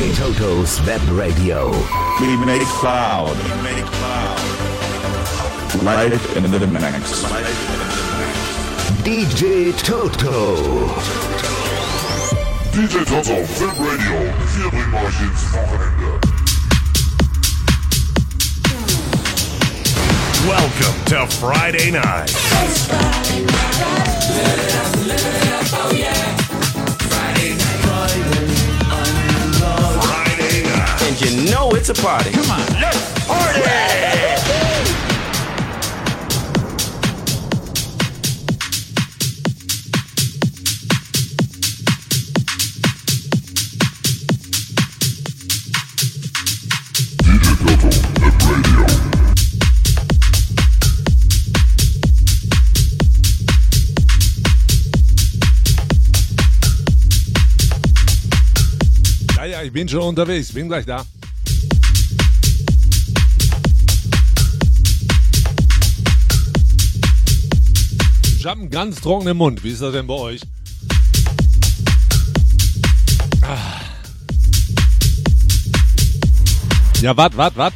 DJ 0.00 0.16
Toto's 0.16 0.80
Web 0.86 1.02
Radio. 1.10 1.70
We 2.22 2.34
make 2.46 2.66
cloud. 2.80 3.36
We 3.36 3.50
make 3.62 3.84
cloud. 3.84 4.40
Live 5.82 6.36
in 6.38 6.50
the 6.50 6.66
mix. 6.66 7.22
DJ 9.04 9.76
Toto. 9.84 10.88
DJ 12.72 13.04
Toto, 13.04 13.34
Web 13.60 13.78
Radio. 13.78 14.32
Wir 14.56 14.70
bringen 14.70 14.94
euch 14.94 15.20
ins 15.20 15.42
Wochenende. 15.52 16.18
Welcome 20.48 21.04
to 21.04 21.26
Friday 21.26 21.90
night. 21.90 22.30
Friday 22.88 23.50
you 31.20 31.50
know 31.50 31.68
it's 31.72 31.90
a 31.90 31.94
party. 31.94 32.30
Come 32.30 32.50
on, 32.50 32.80
let's 32.80 33.26
party! 33.26 34.39
Bin 59.80 59.88
schon 59.88 60.02
unterwegs. 60.02 60.52
Bin 60.52 60.68
gleich 60.68 60.84
da. 60.84 61.06
Ich 68.36 68.44
habe 68.44 68.60
einen 68.60 68.68
ganz 68.68 69.00
trockenen 69.00 69.38
Mund. 69.38 69.64
Wie 69.64 69.70
ist 69.70 69.80
das 69.80 69.92
denn 69.92 70.06
bei 70.06 70.12
euch? 70.12 70.42
Ah. 73.40 73.80
Ja, 77.00 77.16
wat, 77.16 77.34
wat, 77.38 77.56
wat? 77.56 77.72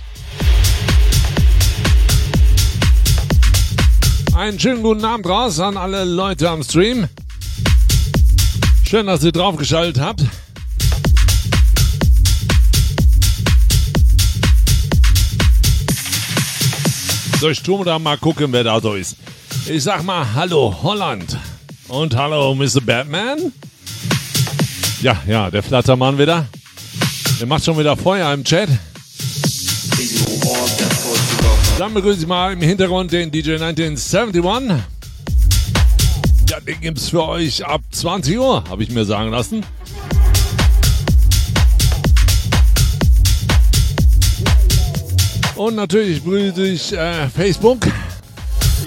Einen 4.37 4.61
schönen 4.61 4.83
guten 4.83 5.07
Abend 5.07 5.27
raus 5.27 5.59
an 5.59 5.79
alle 5.79 6.05
Leute 6.05 6.51
am 6.51 6.63
Stream. 6.63 7.09
Schön, 8.85 9.07
dass 9.07 9.25
ihr 9.25 9.33
draufgeschaltet 9.33 9.99
habt. 10.03 10.27
So, 17.45 17.51
ich 17.51 17.63
tu 17.63 17.85
da 17.85 17.99
mal 17.99 18.17
gucken, 18.17 18.51
wer 18.55 18.65
da 18.65 18.81
so 18.81 18.95
ist. 18.95 19.17
Ich 19.69 19.83
sag 19.83 20.03
mal 20.03 20.27
Hallo 20.33 20.75
Holland 20.83 21.37
und 21.89 22.17
Hallo 22.17 22.55
Mr. 22.55 22.81
Batman. 22.81 23.53
Ja, 25.03 25.21
ja, 25.27 25.51
der 25.51 25.63
Flattermann 25.63 26.17
wieder. 26.17 26.47
Der 27.39 27.47
macht 27.47 27.63
schon 27.63 27.79
wieder 27.79 27.99
Feuer 27.99 28.33
im 28.33 28.45
Chat. 28.45 28.71
Dann 31.79 31.93
begrüße 31.93 32.21
ich 32.21 32.27
mal 32.27 32.55
im 32.55 32.63
Hintergrund 32.63 33.13
den 33.13 33.31
DJ 33.31 33.57
1971. 33.57 34.83
Ja, 36.49 36.61
den 36.61 36.81
gibt's 36.81 37.11
für 37.11 37.29
euch 37.29 37.63
ab 37.63 37.83
20 37.91 38.39
Uhr, 38.39 38.65
habe 38.71 38.83
ich 38.83 38.91
mir 38.91 39.05
sagen 39.05 39.31
lassen. 39.31 39.67
Und 45.57 45.77
natürlich 45.77 46.21
begrüße 46.23 46.67
ich 46.67 46.93
äh, 46.93 47.29
Facebook, 47.29 47.87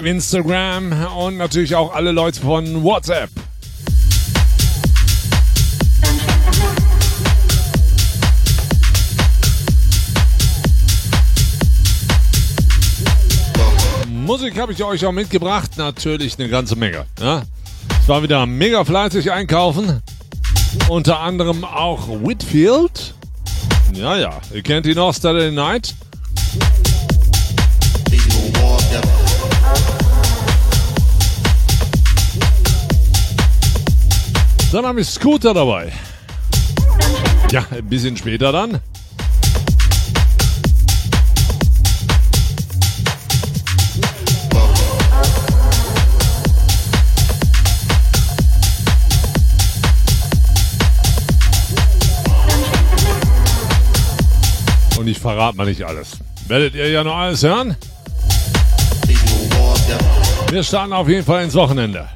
Instagram 0.04 0.92
und 1.16 1.38
natürlich 1.38 1.74
auch 1.74 1.94
alle 1.94 2.12
Leute 2.12 2.40
von 2.40 2.82
WhatsApp. 2.84 3.30
Musik 14.08 14.60
habe 14.60 14.72
ich 14.74 14.84
euch 14.84 15.06
auch 15.06 15.12
mitgebracht, 15.12 15.70
natürlich 15.78 16.38
eine 16.38 16.50
ganze 16.50 16.76
Menge. 16.76 17.06
Ja? 17.18 17.44
Ich 18.02 18.08
war 18.08 18.22
wieder 18.22 18.44
mega 18.44 18.84
fleißig 18.84 19.32
einkaufen, 19.32 20.02
unter 20.90 21.20
anderem 21.20 21.64
auch 21.64 22.08
Whitfield. 22.08 23.14
Ja, 23.94 24.18
ja, 24.18 24.38
ihr 24.52 24.62
kennt 24.62 24.84
ihn 24.84 24.96
noch, 24.96 25.14
Saturday 25.14 25.50
Night. 25.50 25.94
Dann 34.70 34.84
habe 34.84 35.00
ich 35.00 35.08
Scooter 35.08 35.54
dabei. 35.54 35.90
Ja, 37.50 37.64
ein 37.70 37.88
bisschen 37.88 38.14
später 38.18 38.52
dann. 38.52 38.80
Und 54.98 55.08
ich 55.08 55.18
verrate 55.18 55.56
mal 55.56 55.64
nicht 55.64 55.82
alles. 55.82 56.18
Werdet 56.46 56.74
ihr 56.74 56.90
ja 56.90 57.02
noch 57.02 57.16
alles 57.16 57.42
hören? 57.42 57.74
Wir 60.50 60.62
starten 60.62 60.92
auf 60.92 61.08
jeden 61.08 61.24
Fall 61.24 61.44
ins 61.44 61.54
Wochenende. 61.54 62.06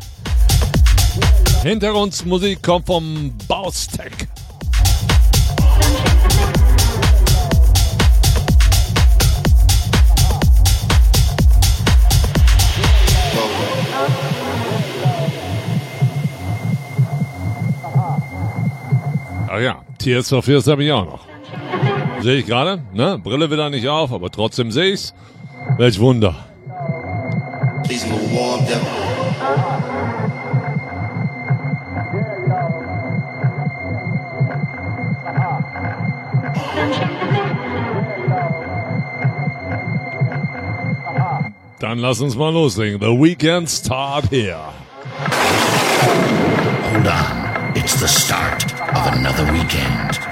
Hintergrundmusik 1.62 2.60
kommt 2.60 2.86
vom 2.86 3.32
Baustech. 3.46 4.10
Ach 19.48 19.60
ja, 19.60 19.82
Tears 19.98 20.30
for 20.30 20.42
habe 20.42 20.82
ich 20.82 20.90
auch 20.90 21.04
noch. 21.04 21.20
Sehe 22.22 22.38
ich 22.38 22.46
gerade, 22.46 22.82
ne? 22.92 23.20
Brille 23.22 23.48
wieder 23.52 23.70
nicht 23.70 23.86
auf, 23.86 24.12
aber 24.12 24.30
trotzdem 24.30 24.72
sehe 24.72 24.94
ich's. 24.94 25.14
Welch 25.76 26.00
Wunder. 26.00 26.34
Dann 41.78 41.98
lass 41.98 42.20
uns 42.20 42.36
mal 42.36 42.52
loslegen. 42.52 43.00
The 43.00 43.06
weekend 43.06 43.68
start 43.68 44.26
here. 44.30 44.56
Hold 46.92 47.08
on. 47.08 47.74
It's 47.74 47.98
the 48.00 48.06
start 48.06 48.64
of 48.94 49.06
another 49.12 49.52
weekend. 49.52 50.31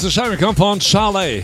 heiße 0.00 0.10
Scheibe 0.10 0.36
kommt 0.38 0.56
von 0.56 0.80
Charley. 0.80 1.42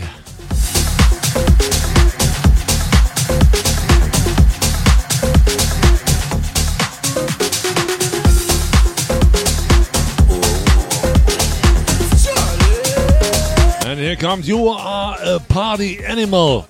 And 13.85 13.99
here 13.99 14.15
comes 14.15 14.47
You 14.47 14.71
Are 14.71 15.17
a 15.21 15.39
Party 15.47 15.99
Animal. 16.09 16.65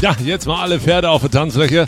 Ja, 0.00 0.16
jetzt 0.24 0.46
mal 0.46 0.62
alle 0.62 0.80
Pferde 0.80 1.10
auf 1.10 1.20
der 1.20 1.30
Tanzfläche. 1.30 1.86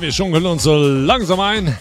wir 0.00 0.12
schunkeln 0.12 0.46
uns 0.46 0.62
so 0.62 0.76
langsam 0.76 1.40
ein. 1.40 1.76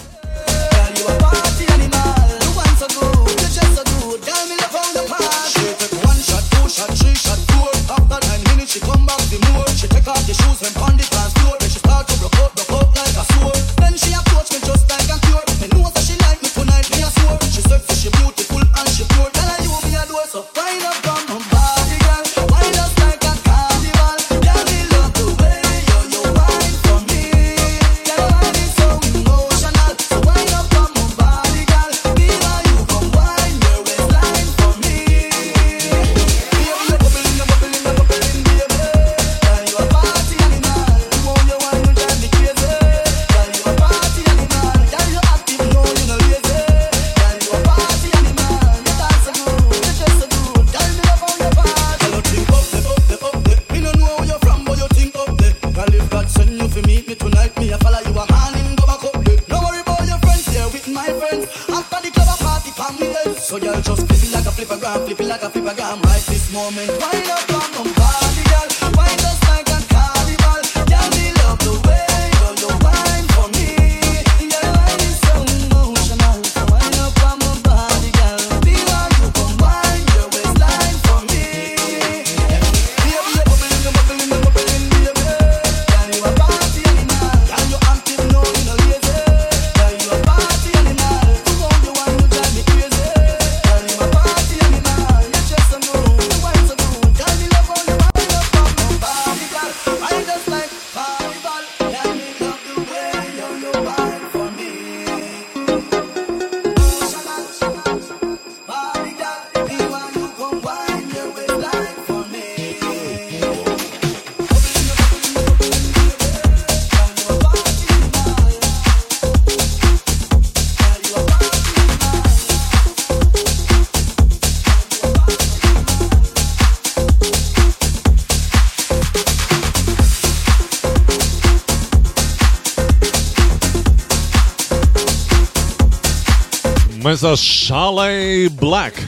Tag. 138.89 139.03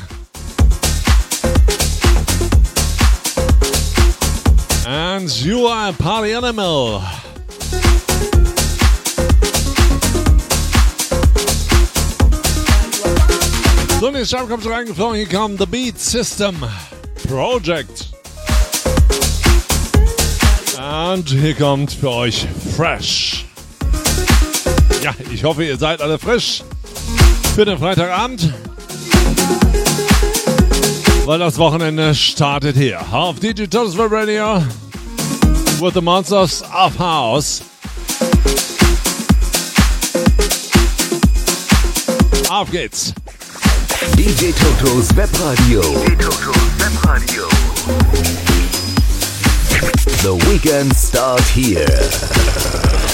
And 4.87 5.29
you 5.43 5.67
are 5.67 5.89
a 5.89 5.93
party 5.93 6.33
animal. 6.33 7.01
So, 13.99 14.09
nächste 14.09 14.37
jetzt 14.37 14.49
kommt 14.49 14.63
schon 14.63 14.73
reingeflogen. 14.73 15.15
Hier 15.15 15.29
kommt 15.29 15.59
The 15.59 15.65
Beat 15.65 15.99
System 15.99 16.55
Project. 17.27 18.07
Und 20.77 21.29
hier 21.29 21.53
kommt 21.53 21.93
für 21.93 22.09
euch 22.09 22.47
Fresh. 22.75 23.45
Ja, 25.03 25.13
ich 25.31 25.43
hoffe, 25.43 25.63
ihr 25.63 25.77
seid 25.77 26.01
alle 26.01 26.17
frisch 26.17 26.63
für 27.55 27.65
den 27.65 27.77
Freitagabend 27.77 28.51
weil 31.25 31.39
das 31.39 31.57
Wochenende 31.57 32.15
startet 32.15 32.75
hier 32.75 33.01
auf 33.11 33.39
Digital 33.39 33.87
Radio 33.97 34.63
with 35.79 35.93
the 35.93 36.01
Monsters 36.01 36.63
of 36.63 36.97
House. 36.97 37.61
Auf 42.49 42.69
geht's! 42.71 43.13
DJ 44.15 44.51
Totos 44.51 45.15
Webradio. 45.15 45.81
DJ 45.81 46.15
Totos 46.15 46.57
Webradio. 46.77 47.47
The 50.23 50.35
weekend 50.49 50.95
starts 50.95 51.47
here. 51.49 53.10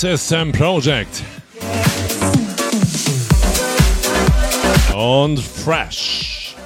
System 0.00 0.50
Project. 0.50 1.22
Und 4.96 5.38
Fresh. 5.38 6.56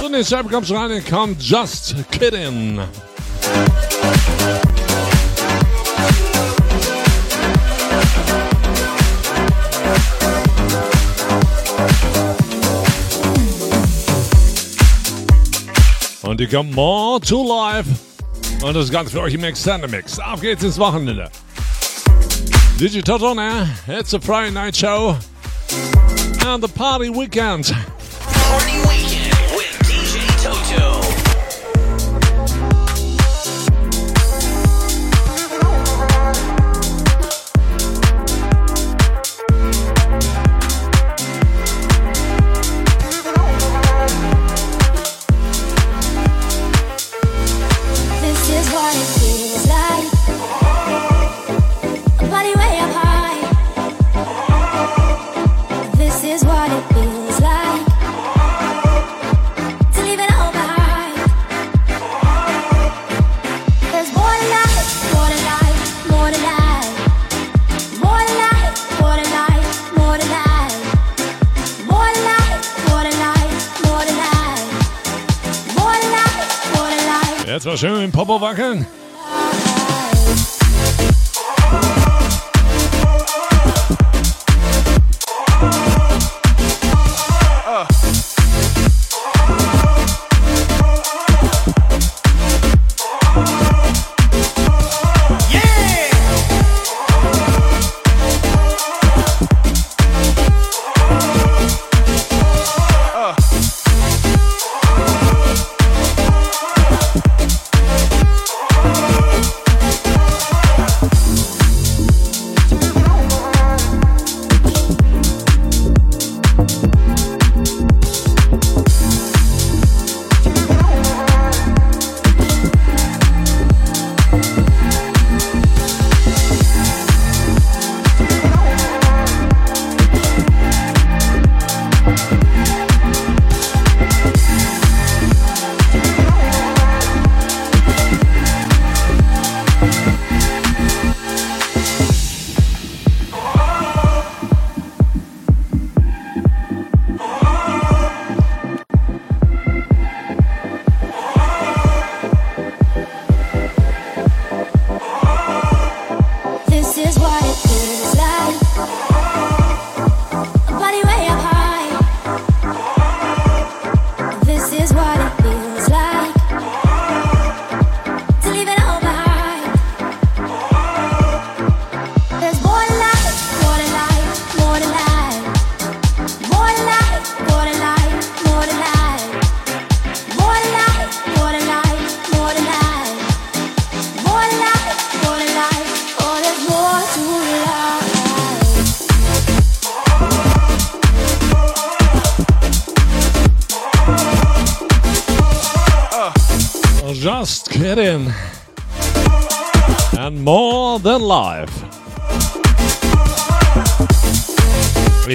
So, 0.00 0.08
nächste 0.08 0.34
Scheibe 0.34 0.48
kommt 0.48 0.66
kommt 1.08 1.40
Just 1.40 1.94
Kidding. 2.10 2.80
Und 16.38 16.52
die 16.52 16.72
More 16.72 17.20
to 17.20 17.42
Life. 17.42 17.90
Und 18.62 18.74
das 18.74 18.90
Ganze 18.90 19.10
für 19.10 19.22
euch 19.22 19.34
im 19.34 19.42
Extended 19.42 19.90
Mix. 19.90 20.20
Auf 20.20 20.40
geht's 20.40 20.62
ins 20.62 20.78
Wochenende. 20.78 21.28
Digital 22.78 23.20
on 23.24 23.38
air. 23.38 23.68
It's 23.88 24.14
a 24.14 24.20
Friday 24.20 24.52
night 24.52 24.76
show. 24.76 25.16
And 26.46 26.62
the 26.62 26.68
party 26.68 27.10
weekend. 27.10 27.74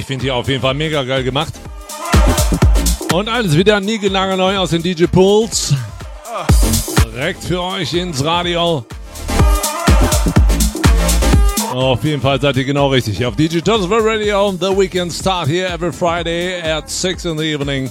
Ich 0.04 0.08
finde 0.08 0.26
die 0.26 0.32
auf 0.32 0.50
jeden 0.50 0.62
Fall 0.62 0.74
mega 0.74 1.02
geil 1.04 1.24
gemacht. 1.24 1.54
Und 3.14 3.30
alles 3.30 3.56
wieder 3.56 3.80
niegelnagelneu 3.80 4.58
aus 4.58 4.72
den 4.72 4.84
DJ 4.84 5.06
Pools. 5.06 5.74
Direkt 7.06 7.42
für 7.42 7.62
euch 7.62 7.94
ins 7.94 8.22
Radio. 8.22 8.86
Auf 11.72 12.04
jeden 12.04 12.22
Fall 12.22 12.42
seid 12.42 12.58
ihr 12.58 12.66
genau 12.66 12.90
richtig. 12.90 13.26
Auf 13.26 13.38
DJ 13.38 13.60
Tosver 13.60 14.00
Radio, 14.02 14.52
The 14.52 14.78
Weekend 14.78 15.14
Start 15.14 15.48
here 15.48 15.70
every 15.70 15.94
Friday 15.94 16.62
at 16.62 16.90
6 16.90 17.24
in 17.24 17.38
the 17.38 17.54
evening. 17.54 17.90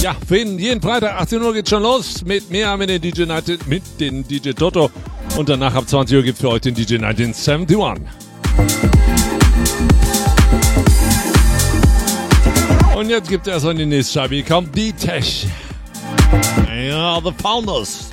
Ja, 0.00 0.14
jeden, 0.30 0.80
Freitag 0.80 1.20
18 1.20 1.42
Uhr 1.42 1.52
geht's 1.52 1.70
schon 1.70 1.82
los 1.82 2.24
mit 2.24 2.48
mir, 2.48 2.76
mit 2.76 2.90
den 2.90 3.02
DJ, 3.02 3.24
19, 3.24 3.58
mit 3.66 3.82
den 3.98 4.28
DJ 4.28 4.52
Toto. 4.52 4.88
Und 5.36 5.48
danach 5.48 5.74
ab 5.74 5.88
20 5.88 6.16
Uhr 6.16 6.22
gibt's 6.22 6.40
für 6.40 6.50
euch 6.50 6.60
den 6.60 6.76
DJ 6.76 6.94
1971. 6.94 8.97
Und 12.98 13.10
jetzt 13.10 13.28
gibt 13.28 13.46
es 13.46 13.52
erstmal 13.52 13.76
die 13.76 13.86
nächste 13.86 14.14
Scheibe. 14.14 14.34
Hier 14.34 14.44
kommt 14.44 14.74
die 14.76 14.92
Tech. 14.92 15.46
Ja, 16.84 17.20
The 17.22 17.30
Founders. 17.40 18.10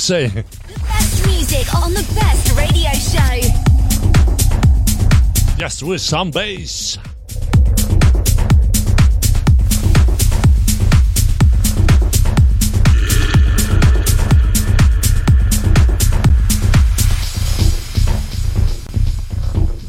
What 0.00 0.06
do 0.06 0.22
you? 0.22 0.44
Best 0.86 1.26
music 1.26 1.74
on 1.74 1.92
the 1.92 2.02
best 2.14 2.56
radio 2.56 2.90
show. 2.92 3.34
Yes, 5.58 5.82
with 5.82 6.00
some 6.00 6.30
bass. 6.30 6.96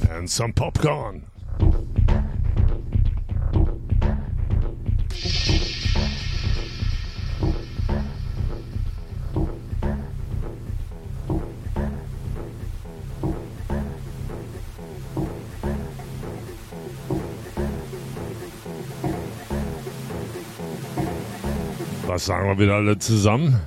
And 0.10 0.30
some 0.30 0.52
popcorn. 0.52 1.31
Was 22.22 22.28
sagen 22.28 22.50
wir 22.50 22.60
wieder 22.60 22.76
alle 22.76 23.00
zusammen? 23.00 23.60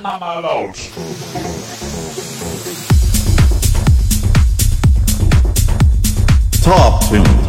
Mama 0.00 0.38
laut. 0.38 0.76
Top 6.62 7.02
10. 7.10 7.47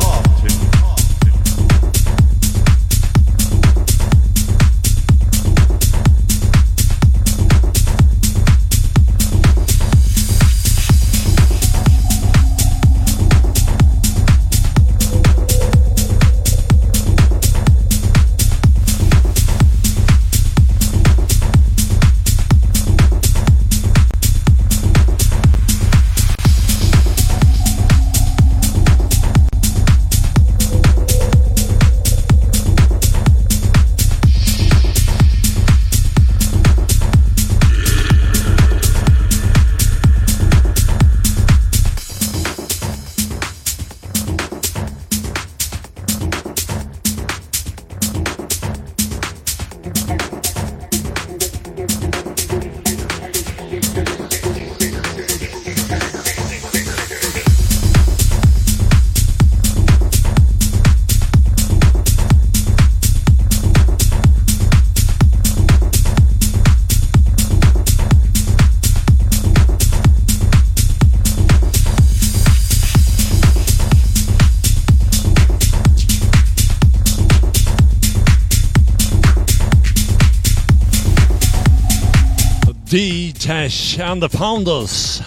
D-Tash 83.40 84.00
and 84.00 84.22
the 84.22 84.38
Founders. 84.38 85.22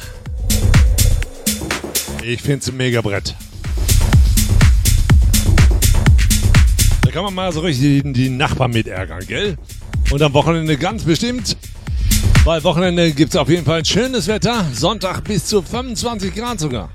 Ich 2.22 2.42
find's 2.42 2.68
ein 2.68 2.76
mega 2.76 3.00
Brett. 3.00 3.34
Da 7.02 7.10
kann 7.10 7.24
man 7.24 7.34
mal 7.34 7.52
so 7.52 7.60
richtig 7.60 8.02
die 8.12 8.28
Nachbarn 8.28 8.72
mit 8.72 8.86
ärgern, 8.86 9.26
gell? 9.26 9.56
Und 10.10 10.20
am 10.20 10.34
Wochenende 10.34 10.76
ganz 10.76 11.04
bestimmt. 11.04 11.56
Weil 12.44 12.62
Wochenende 12.64 13.12
gibt's 13.12 13.34
auf 13.34 13.48
jeden 13.48 13.64
Fall 13.64 13.78
ein 13.78 13.84
schönes 13.84 14.26
Wetter. 14.26 14.66
Sonntag 14.74 15.24
bis 15.24 15.46
zu 15.46 15.62
25 15.62 16.34
Grad 16.34 16.60
sogar. 16.60 16.90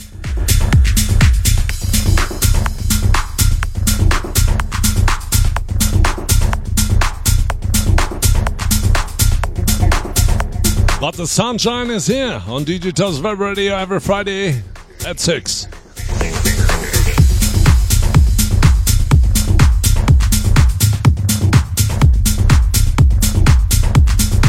But 11.00 11.14
the 11.14 11.28
sunshine 11.28 11.92
is 11.92 12.08
here 12.08 12.42
on 12.48 12.64
Digital's 12.64 13.22
Web 13.22 13.40
Radio 13.40 13.76
every 13.76 14.00
Friday 14.00 14.64
at 15.06 15.20
6. 15.20 15.68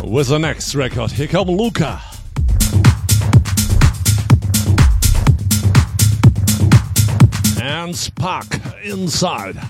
With 0.02 0.28
the 0.28 0.38
next 0.38 0.74
record, 0.74 1.10
here 1.10 1.26
come 1.26 1.48
Luca. 1.48 2.00
And 7.60 7.94
Spark 7.94 8.46
inside. 8.82 9.60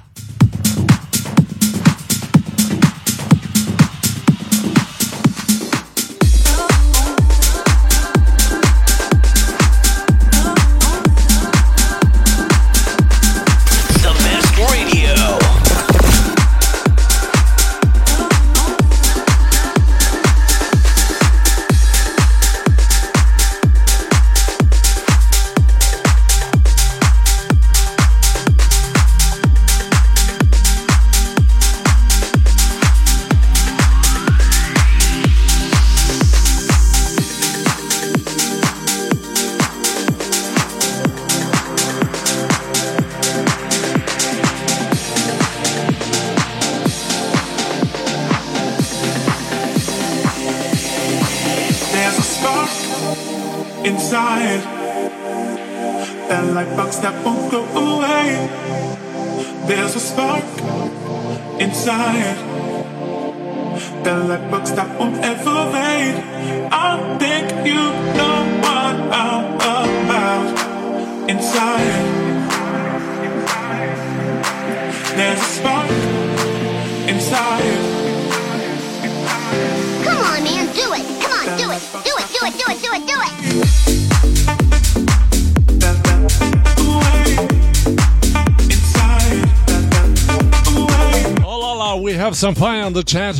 On 92.88 92.94
the 92.94 93.02
chat. 93.02 93.36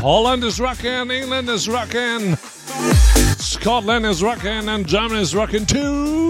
Holland 0.00 0.44
is 0.44 0.60
rocking, 0.60 1.10
England 1.10 1.48
is 1.48 1.68
rocking, 1.68 2.36
Scotland 3.38 4.06
is 4.06 4.22
rocking, 4.22 4.68
and 4.68 4.86
Germany 4.86 5.22
is 5.22 5.34
rocking 5.34 5.66
too. 5.66 6.27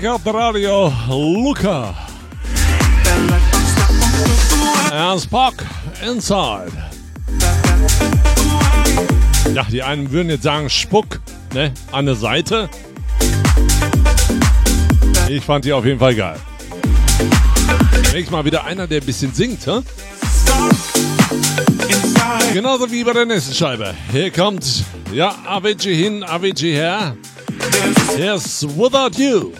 De 0.00 0.30
radio, 0.32 0.92
Luca. 1.08 1.92
And 4.92 5.20
Spock 5.20 5.54
inside. 6.06 6.70
Ja, 9.52 9.64
die 9.64 9.82
einen 9.82 10.08
würden 10.12 10.30
jetzt 10.30 10.44
sagen 10.44 10.70
Spuck, 10.70 11.18
ne, 11.52 11.72
an 11.90 12.06
der 12.06 12.14
Seite. 12.14 12.68
Ich 15.28 15.44
fand 15.44 15.64
die 15.64 15.72
auf 15.72 15.84
jeden 15.84 15.98
Fall 15.98 16.14
geil. 16.14 16.36
Nächstes 18.12 18.30
Mal 18.30 18.44
wieder 18.44 18.64
einer, 18.66 18.86
der 18.86 19.00
ein 19.00 19.06
bisschen 19.06 19.34
singt, 19.34 19.66
hä? 19.66 19.80
Genauso 22.54 22.88
wie 22.88 23.02
bei 23.02 23.14
der 23.14 23.26
nächsten 23.26 23.52
Scheibe. 23.52 23.94
Hier 24.12 24.30
kommt, 24.30 24.84
ja, 25.12 25.34
Avicii 25.44 25.96
hin, 25.96 26.22
Avicii 26.22 26.72
her. 26.72 27.16
Here's 28.16 28.64
Without 28.76 29.18
You. 29.18 29.50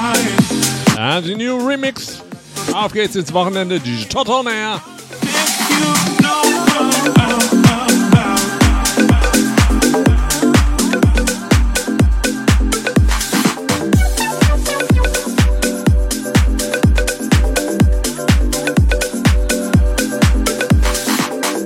And 0.00 1.24
the 1.24 1.34
new 1.34 1.58
Remix. 1.58 2.22
Auf 2.72 2.92
geht's 2.92 3.16
ins 3.16 3.32
Wochenende. 3.32 3.80
Tot 4.08 4.28
on 4.28 4.46
Air. 4.46 4.80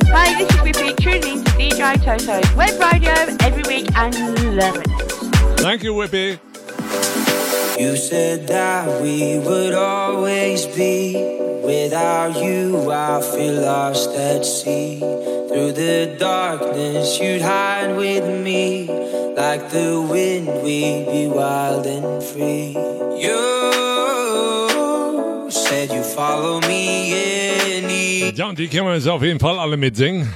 Hi, 0.08 0.34
this 0.38 0.48
is 0.48 0.60
Whippy, 0.62 0.96
tuning 0.96 1.38
in 1.38 1.44
DJ 1.44 2.02
Toto's 2.02 2.54
web 2.54 2.80
radio 2.80 3.12
every 3.40 3.62
week 3.64 3.90
and 3.94 4.14
loving 4.56 4.82
it. 4.86 5.60
Thank 5.60 5.82
you, 5.82 5.92
Whippy. 5.92 6.38
You 7.78 7.96
said 7.96 8.46
that 8.48 9.02
we 9.02 9.38
would 9.38 9.74
always 9.74 10.66
be. 10.66 11.14
Without 11.64 12.36
you, 12.42 12.90
I 12.90 13.22
feel 13.22 13.62
lost 13.62 14.10
at 14.10 14.44
sea. 14.44 14.98
Through 14.98 15.72
the 15.72 16.16
darkness, 16.18 17.18
you'd 17.20 17.40
hide 17.40 17.96
with 17.96 18.24
me. 18.44 18.86
Like 19.36 19.70
the 19.70 20.00
wind, 20.00 20.48
we'd 20.62 21.06
be 21.06 21.26
wild 21.28 21.86
and 21.86 22.22
free. 22.22 22.76
You 23.16 23.38
said 25.50 25.90
you 25.92 26.02
follow 26.02 26.60
me 26.60 27.14
any. 27.14 28.32
Und 28.42 28.58
die 28.58 28.68
können 28.68 28.86
wir 28.86 28.94
jetzt 28.94 29.08
auf 29.08 29.22
jeden 29.22 29.40
Fall 29.40 29.58
alle 29.58 29.76
mitsingen. 29.76 30.28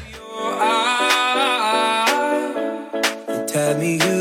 Tell 3.46 3.76
me 3.78 3.96
you 3.96 4.15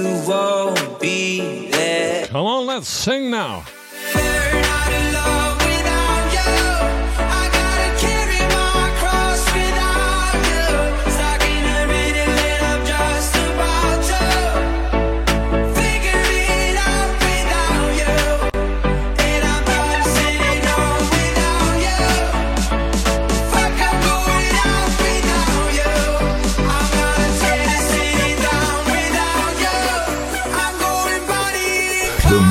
let's 2.76 2.90
sing 2.90 3.32
now. 3.32 3.64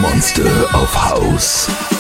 Monster 0.05 0.67
of 0.75 0.93
House. 0.93 1.94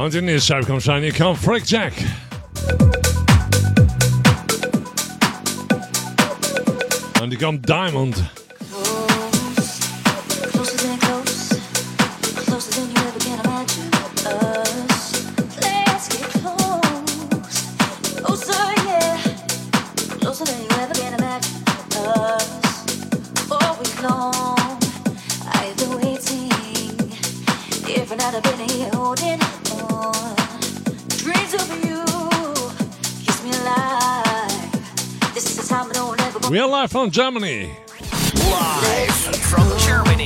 Und 0.00 0.14
die 0.14 0.22
nächste 0.22 0.54
Scheibe 0.54 0.64
kommt 0.64 0.82
schon. 0.82 1.02
Hier 1.02 1.12
kommt 1.12 1.38
Freak 1.38 1.66
Jack. 1.66 1.92
Und 7.20 7.28
die 7.28 7.36
kommt 7.36 7.68
Diamond. 7.68 8.16
From 36.88 37.10
Germany. 37.10 37.76
Live 38.50 39.36
from 39.36 39.78
Germany. 39.80 40.19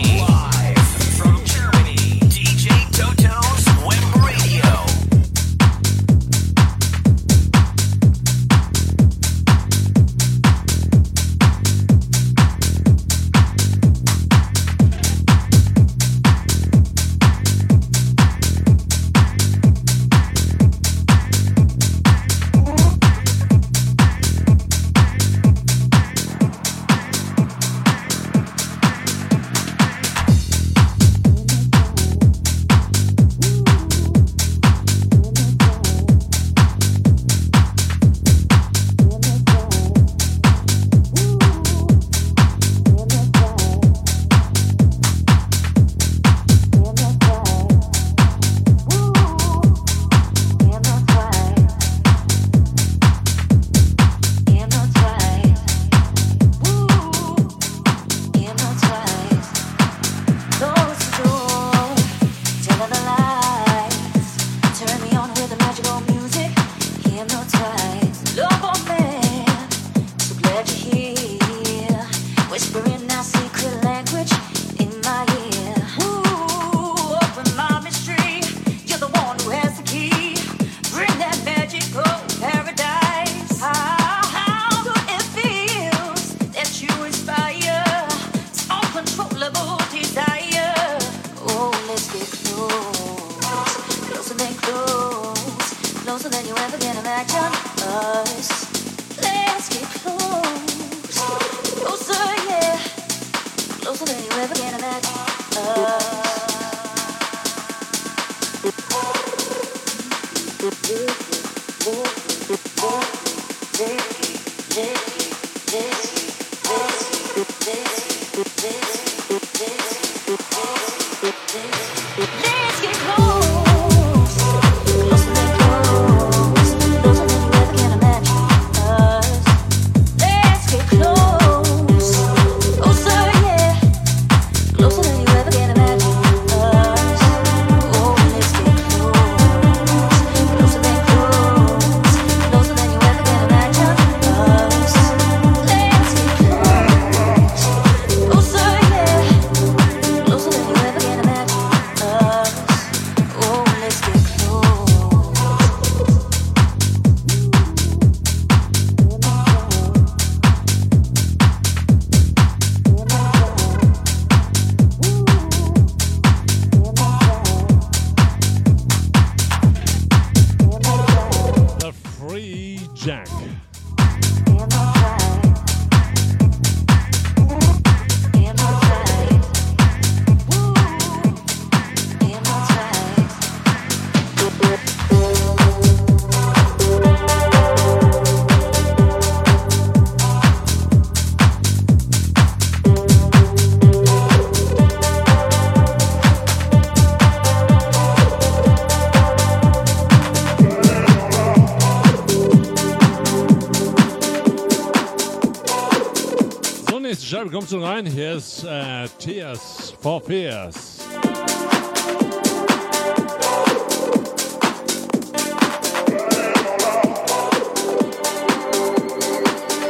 kommst 207.54 207.70
du 207.70 207.78
rein. 207.78 208.04
Hier 208.04 208.32
ist 208.32 208.64
äh, 208.64 209.06
Tears 209.16 209.94
for 210.00 210.20
Fears. 210.20 210.98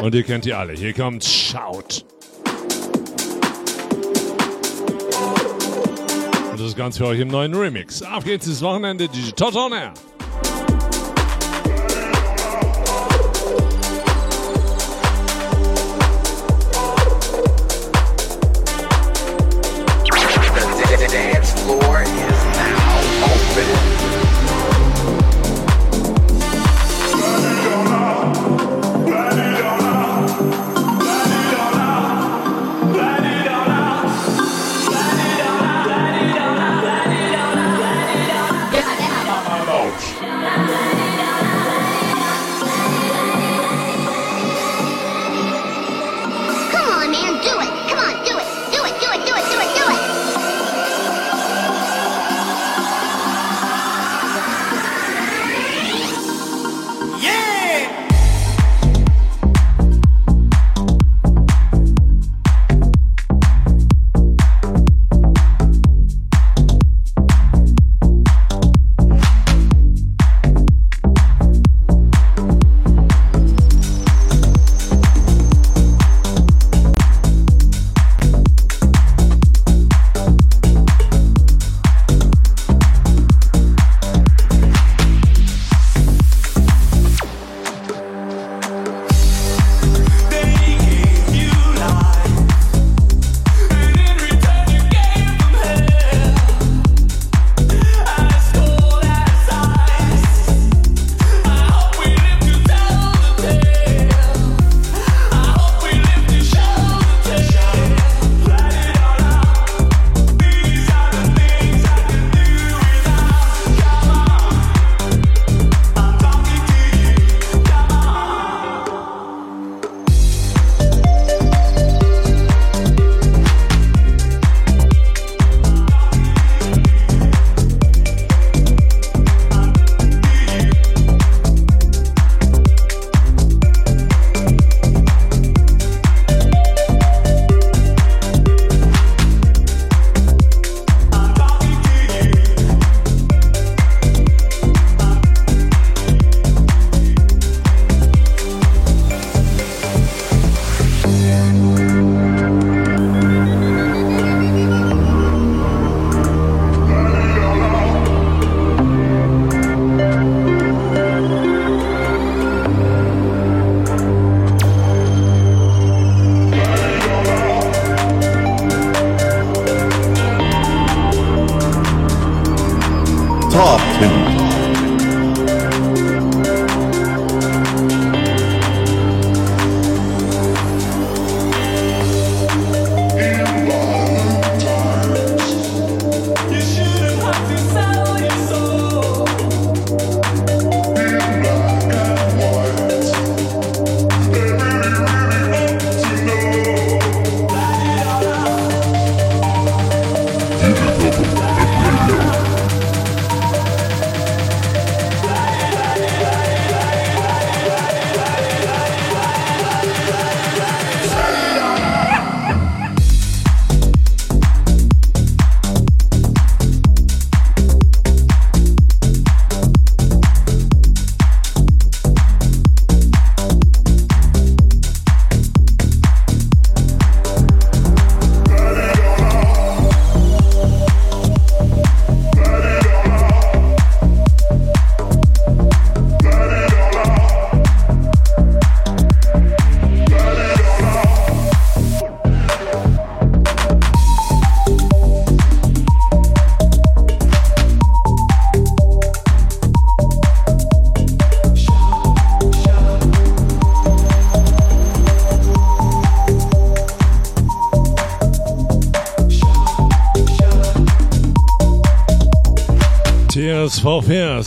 Und 0.03 0.15
ihr 0.15 0.23
kennt 0.25 0.45
die 0.45 0.53
alle. 0.53 0.75
Hier 0.75 0.93
kommt 0.93 1.25
Shout. 1.25 2.05
Und 6.51 6.61
das 6.61 6.61
ist 6.61 6.77
ganz 6.77 6.99
für 6.99 7.07
euch 7.07 7.21
im 7.21 7.29
neuen 7.29 7.55
Remix. 7.55 8.03
Auf 8.03 8.25
geht's 8.25 8.47
ins 8.47 8.61
Wochenende. 8.61 9.09
Digital 9.09 9.73
Air. 9.73 9.95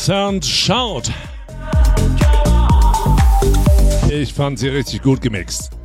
Fears 0.08 0.10
und 0.10 0.46
schaut. 0.46 1.12
Ich 4.10 4.34
fand 4.34 4.58
sie 4.58 4.70
richtig 4.70 5.02
gut 5.02 5.22
gemixt. 5.22 5.77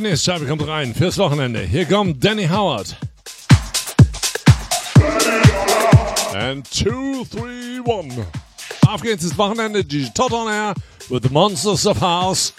Die 0.00 0.10
nächste 0.10 0.30
Scheibe 0.30 0.46
kommt 0.46 0.66
rein 0.66 0.94
fürs 0.94 1.18
Wochenende. 1.18 1.60
Hier 1.60 1.84
kommt 1.84 2.24
Danny 2.24 2.46
Howard. 2.46 2.96
And 6.34 6.64
two, 6.70 7.24
three, 7.30 7.80
one. 7.84 8.26
Auf 8.86 9.02
geht's 9.02 9.24
ins 9.24 9.36
Wochenende. 9.36 9.84
Die 9.84 10.08
Tot 10.14 10.32
on 10.32 10.48
Air 10.48 10.74
with 11.08 11.22
the 11.22 11.28
Monsters 11.30 11.86
of 11.86 12.00
House. 12.00 12.52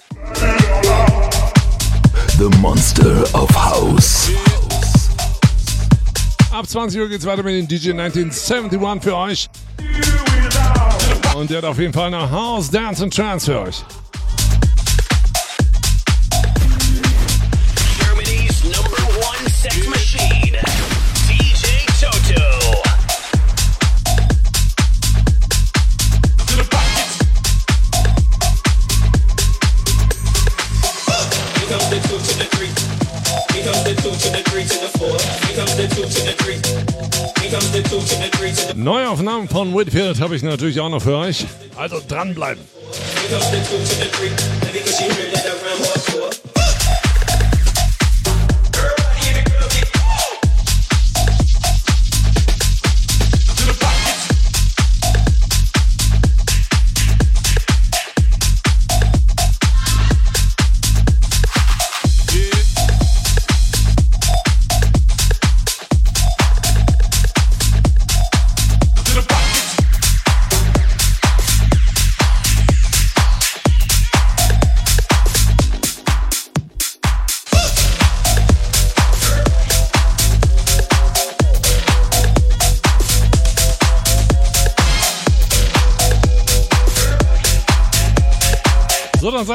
The 2.37 2.49
Monster 2.57 3.23
of 3.33 3.49
House. 3.55 4.29
Ab 6.51 6.67
20 6.67 6.99
Uhr 6.99 7.07
geht's 7.07 7.25
weiter 7.25 7.43
mit 7.43 7.55
dem 7.55 7.67
DJ 7.67 7.91
1971 7.91 9.03
für 9.03 9.15
euch. 9.15 9.49
Und 11.35 11.49
der 11.49 11.59
hat 11.59 11.65
auf 11.65 11.79
jeden 11.79 11.93
Fall 11.93 12.11
noch 12.11 12.29
House, 12.29 12.69
Dance 12.69 13.03
und 13.03 13.15
Trance 13.15 13.45
für 13.45 13.59
euch. 13.61 13.83
Von 39.49 39.75
Whitfield 39.75 40.19
habe 40.21 40.35
ich 40.35 40.43
natürlich 40.43 40.79
auch 40.79 40.89
noch 40.89 41.01
für 41.01 41.17
euch. 41.17 41.45
Also 41.75 42.01
dranbleiben. 42.07 42.63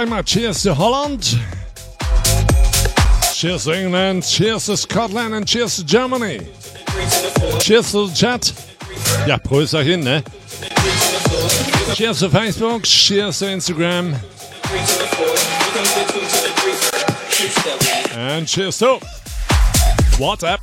Ich 0.03 0.09
mal 0.09 0.25
Cheers 0.25 0.63
to 0.63 0.77
Holland. 0.77 1.39
Cheers 3.35 3.65
to 3.65 3.73
England. 3.73 4.25
Cheers 4.25 4.67
to 4.67 4.77
Scotland 4.77 5.35
and 5.35 5.47
Cheers 5.47 5.77
to 5.77 5.85
Germany. 5.85 6.41
Cheers 7.61 7.93
to 7.93 8.09
the 8.09 8.15
Chat. 8.15 8.53
Ja, 9.27 9.39
Prösterchen, 9.39 10.03
ne? 10.03 10.23
Cheers 11.95 12.19
to 12.21 12.29
Facebook. 12.29 12.83
Cheers 12.85 13.39
to 13.39 13.47
Instagram. 13.47 14.15
And 18.17 18.49
cheers 18.49 18.79
to 18.79 18.99
WhatsApp. 20.19 20.61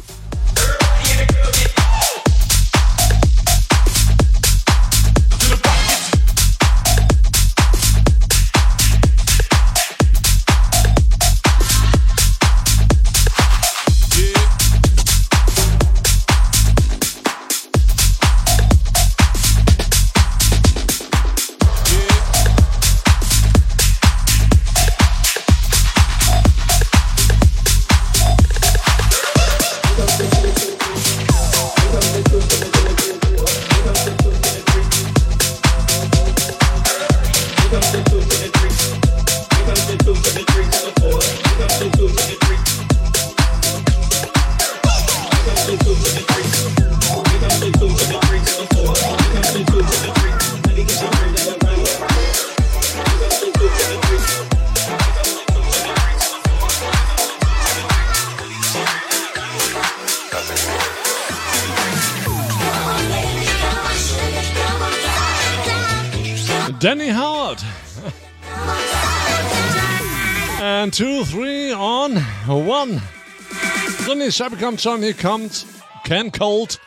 Scheibe 74.41 74.57
kommt 74.57 74.81
schon. 74.81 75.03
Hier 75.03 75.13
kommt 75.13 75.67
Ken 76.03 76.31
Cold. 76.31 76.79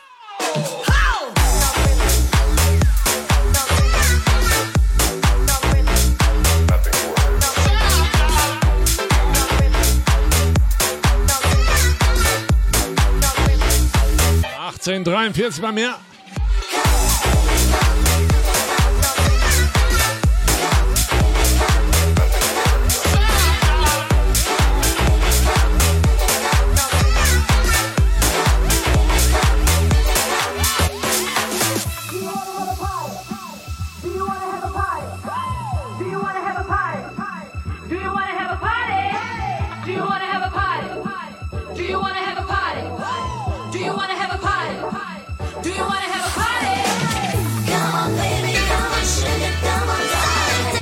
Achtzehn, 14.59 15.05
43 15.05 15.61
bei 15.61 15.71
mir. 15.71 15.95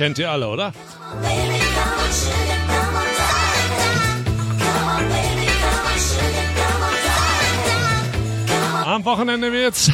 Kennt 0.04 0.18
ihr 0.18 0.30
alle, 0.30 0.48
oder? 0.48 0.70
Am 8.84 9.02
Wochenende 9.06 9.50
wird's 9.50 9.90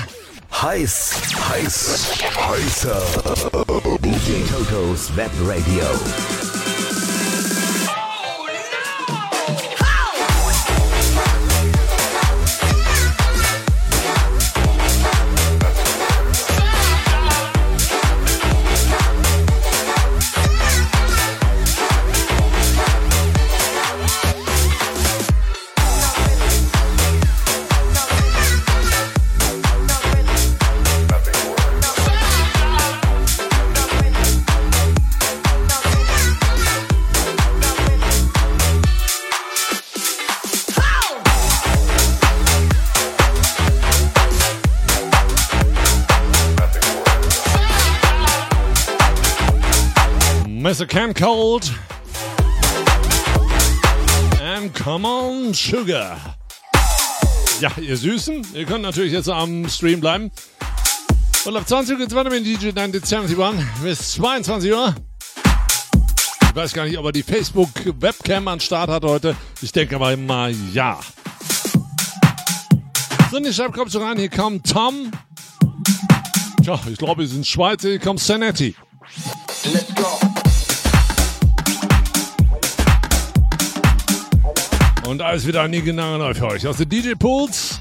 heiß, 0.53 1.15
heiß, 1.49 2.25
heißer. 2.37 3.03
DJ 4.03 4.43
Toto's 4.53 5.15
Web 5.15 5.31
Radio. 5.47 6.39
Ken 50.91 51.14
Cold. 51.14 51.70
And 54.43 54.74
come 54.74 55.07
on, 55.07 55.55
Sugar. 55.55 56.18
Ja, 57.61 57.70
ihr 57.80 57.97
Süßen, 57.97 58.45
ihr 58.55 58.64
könnt 58.64 58.82
natürlich 58.82 59.12
jetzt 59.12 59.28
am 59.28 59.68
Stream 59.68 60.01
bleiben. 60.01 60.32
Und 61.45 61.57
ab 61.57 61.68
20 61.68 61.93
Uhr 61.93 62.01
geht's 62.01 62.12
weiter 62.12 62.30
mit 62.30 62.45
DJ 62.45 62.72
9 62.72 62.91
Dezember 62.91 63.51
One 63.51 63.64
bis 63.84 64.14
22 64.14 64.72
Uhr. 64.72 64.93
Ich 66.49 66.57
weiß 66.57 66.72
gar 66.72 66.86
nicht, 66.86 66.99
ob 66.99 67.05
er 67.05 67.12
die 67.12 67.22
Facebook-Webcam 67.22 68.49
an 68.49 68.59
Start 68.59 68.91
hat 68.91 69.05
heute. 69.05 69.36
Ich 69.62 69.70
denke 69.70 69.95
aber 69.95 70.16
mal 70.16 70.53
ja. 70.72 70.99
So, 73.30 73.36
in 73.36 73.45
die 73.45 73.53
Schreib 73.53 73.74
kommt 73.74 73.93
so 73.93 74.01
rein. 74.01 74.18
Hier 74.18 74.28
kommt 74.28 74.68
Tom. 74.68 75.12
Tja, 76.64 76.80
ich 76.91 76.99
glaube, 76.99 77.20
wir 77.20 77.28
sind 77.28 77.47
Schweizer. 77.47 77.91
Hier 77.91 78.01
kommt 78.01 78.18
Sanetti. 78.18 78.74
Und 85.11 85.23
alles 85.23 85.45
wieder 85.45 85.63
an 85.63 85.73
die 85.73 85.83
Gnade 85.83 86.37
für 86.37 86.47
euch 86.47 86.65
aus 86.69 86.77
den 86.77 86.89
DJ 86.89 87.15
Pools. 87.19 87.81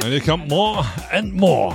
Und 0.00 0.10
hier 0.10 0.20
kommt 0.20 0.48
More 0.48 0.86
and 1.10 1.34
More. 1.34 1.74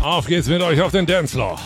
Auf 0.00 0.26
geht's 0.26 0.46
mit 0.46 0.62
euch 0.62 0.80
auf 0.80 0.92
den 0.92 1.06
Dancefloor. 1.06 1.58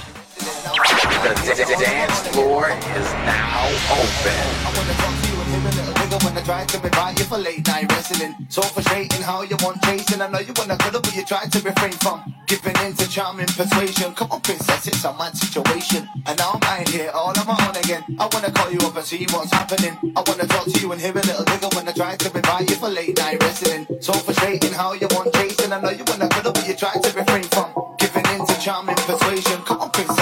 The 1.33 1.77
dance 1.81 2.29
floor 2.29 2.69
is 2.69 3.09
now 3.25 3.65
open. 3.89 4.37
I 4.37 4.73
wanna 4.77 4.93
talk 5.01 5.17
to 5.17 5.29
you 5.33 5.41
and 5.41 5.49
him 5.49 5.65
and 5.65 5.77
nigga 5.97 6.25
when 6.25 6.37
I 6.37 6.43
try 6.43 6.65
to 6.67 6.77
invite 6.85 7.19
you 7.19 7.25
for 7.25 7.39
late 7.39 7.67
night 7.67 7.91
wrestling. 7.91 8.35
So 8.51 8.61
frustrating 8.61 9.23
how 9.23 9.41
you 9.41 9.57
want 9.65 9.81
chasing. 9.83 10.21
I 10.21 10.29
know 10.29 10.41
you 10.41 10.53
wanna 10.59 10.77
cuddle, 10.77 11.01
but 11.01 11.17
you 11.17 11.25
try 11.25 11.47
to 11.47 11.59
refrain 11.61 11.93
from 12.05 12.35
giving 12.47 12.77
in 12.85 12.93
to 12.97 13.09
charming 13.09 13.47
persuasion. 13.47 14.13
Come 14.15 14.31
on, 14.31 14.43
princess, 14.43 14.87
it's 14.87 15.05
a 15.05 15.13
mad 15.17 15.35
situation. 15.35 16.07
And 16.27 16.37
now 16.39 16.53
I'm 16.53 16.61
lying 16.61 16.87
here 16.89 17.11
all 17.15 17.33
on 17.33 17.47
my 17.47 17.57
own 17.67 17.77
again. 17.77 18.05
I 18.21 18.29
wanna 18.31 18.53
call 18.53 18.71
you 18.71 18.81
up 18.81 18.95
and 18.95 19.07
see 19.07 19.25
what's 19.33 19.51
happening. 19.53 19.97
I 20.15 20.23
wanna 20.29 20.47
talk 20.47 20.67
to 20.67 20.79
you 20.81 20.93
and 20.93 21.01
hear 21.01 21.13
a 21.13 21.25
little 21.25 21.45
wiggle 21.49 21.71
when 21.73 21.89
I 21.89 21.93
try 21.93 22.15
to 22.15 22.37
invite 22.37 22.69
you 22.69 22.77
for 22.77 22.91
late 22.91 23.17
night 23.17 23.43
wrestling. 23.43 23.87
So 24.01 24.13
frustrating 24.13 24.73
how 24.75 24.93
you 24.93 25.09
want 25.13 25.33
chasing. 25.33 25.73
I 25.73 25.81
know 25.81 25.91
you 25.97 26.05
wanna 26.09 26.29
cuddle, 26.29 26.53
but 26.53 26.69
you 26.69 26.75
try 26.75 26.93
to 26.93 27.11
refrain 27.17 27.45
from 27.45 27.73
giving 27.99 28.27
in 28.37 28.45
to 28.47 28.55
charming 28.61 28.97
persuasion. 28.97 29.63
Come 29.65 29.81
on, 29.81 29.91
princess, 29.91 30.22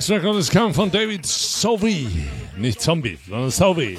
Next 0.00 0.08
record 0.08 0.36
is 0.36 0.48
coming 0.48 0.72
von 0.72 0.90
David 0.90 1.26
Sovey. 1.26 2.08
Nicht 2.56 2.80
Zombie, 2.80 3.18
sondern 3.28 3.50
Sovey. 3.50 3.98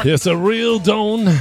Hier 0.00 0.14
ist 0.14 0.24
der 0.24 0.34
Real 0.34 0.78
Dawn. 0.78 1.40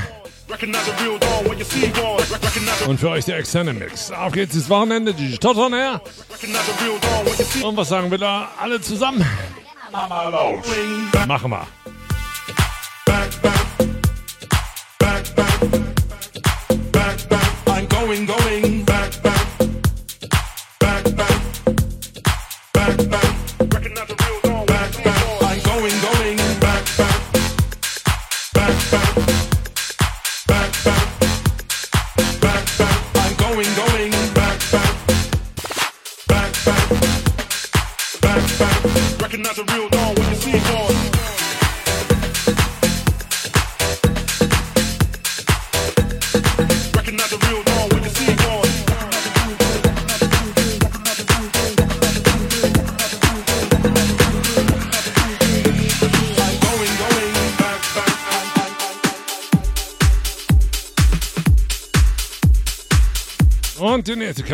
Und 2.87 2.99
für 2.99 3.09
euch 3.09 3.25
der 3.25 3.37
externe 3.37 3.71
Mix. 3.71 4.09
Auf 4.09 4.33
geht's 4.33 4.55
ins 4.55 4.67
Wochenende, 4.67 5.13
die 5.13 5.37
on 5.45 5.73
Air. 5.73 6.01
Und 7.61 7.77
was 7.77 7.89
sagen 7.89 8.09
wir 8.09 8.17
da 8.17 8.49
alle 8.59 8.81
zusammen? 8.81 9.23
Machen 11.27 11.51
wir. 11.51 11.67
I'm 17.67 17.89
going, 17.89 18.25
going 18.25 18.42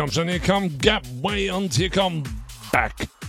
kommt 0.00 0.14
schon. 0.14 0.28
Hier 0.28 0.40
kommt 0.40 0.82
Gap 0.82 1.02
Way 1.22 1.50
und 1.50 1.74
hier 1.74 1.90
kommt 1.90 2.28
Back. 2.72 3.19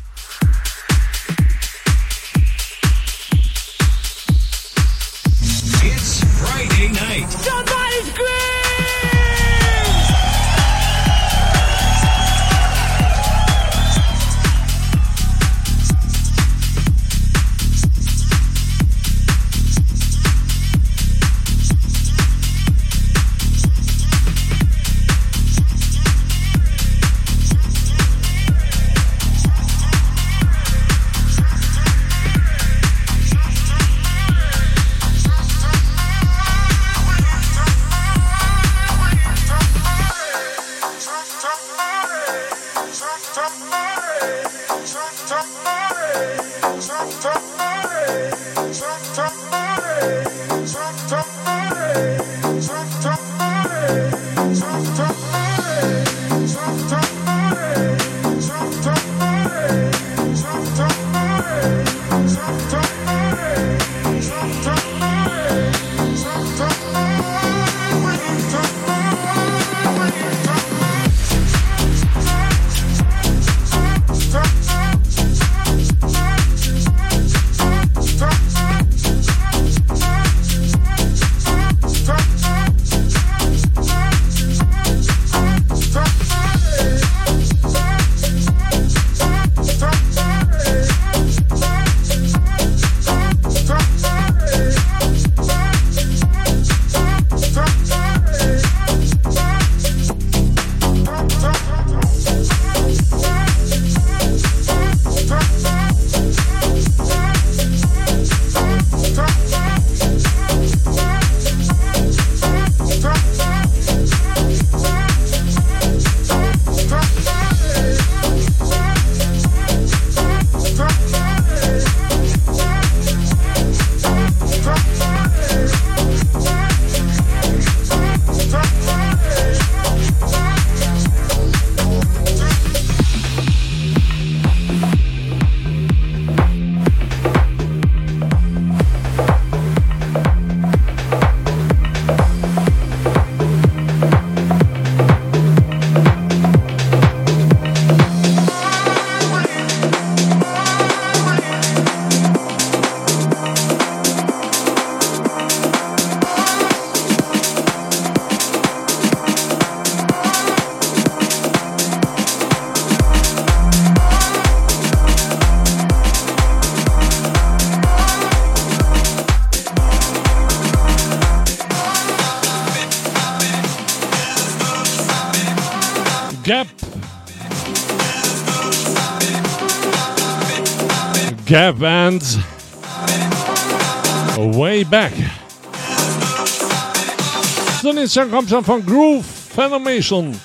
Nächster 188.13 188.25
kommt 188.25 188.49
schon 188.49 188.65
von 188.65 188.85
Groove 188.85 189.25
Phenomenation. 189.55 190.37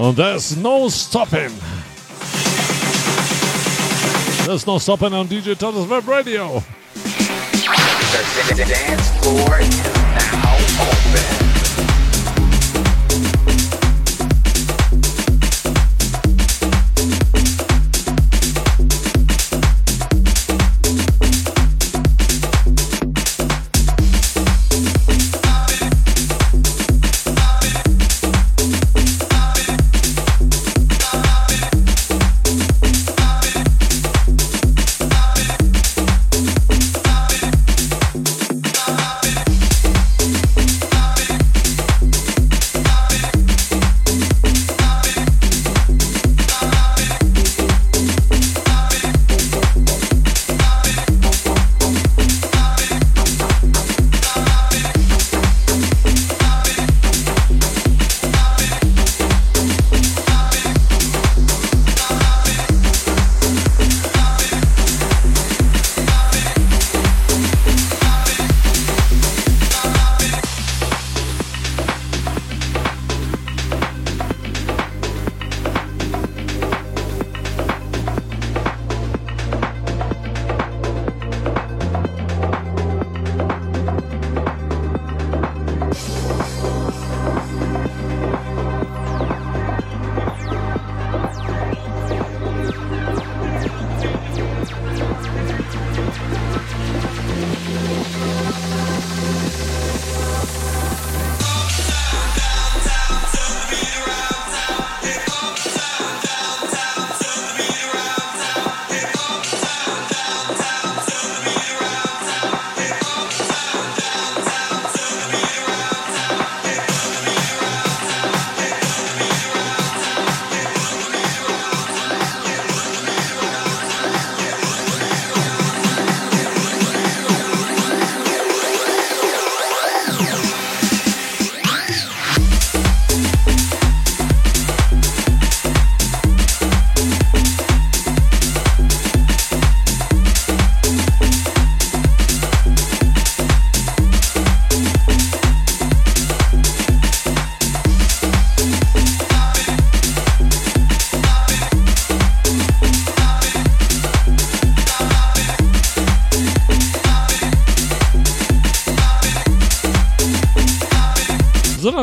Und 0.00 0.16
there's 0.16 0.56
no 0.56 0.88
stopping. 0.88 1.52
There's 4.46 4.66
no 4.66 4.80
stopping 4.80 5.12
on 5.14 5.28
DJ 5.28 5.56
Toto's 5.56 5.88
Web 5.88 6.08
Radio. 6.08 6.60
The 8.48 8.64
dance 8.64 9.10
floor 9.22 9.60
is 9.60 9.84
now 9.84 10.56
open. 10.80 11.43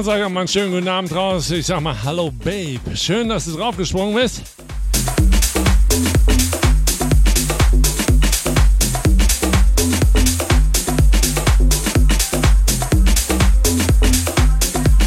Ich 0.01 0.07
auch 0.07 0.29
mal 0.29 0.39
einen 0.39 0.47
schönen 0.47 0.71
guten 0.71 0.87
Abend 0.87 1.13
raus. 1.13 1.51
Ich 1.51 1.67
sag 1.67 1.79
mal 1.79 1.95
Hallo 2.03 2.31
Babe. 2.31 2.79
Schön, 2.95 3.29
dass 3.29 3.45
du 3.45 3.51
draufgesprungen 3.51 4.15
bist. 4.15 4.41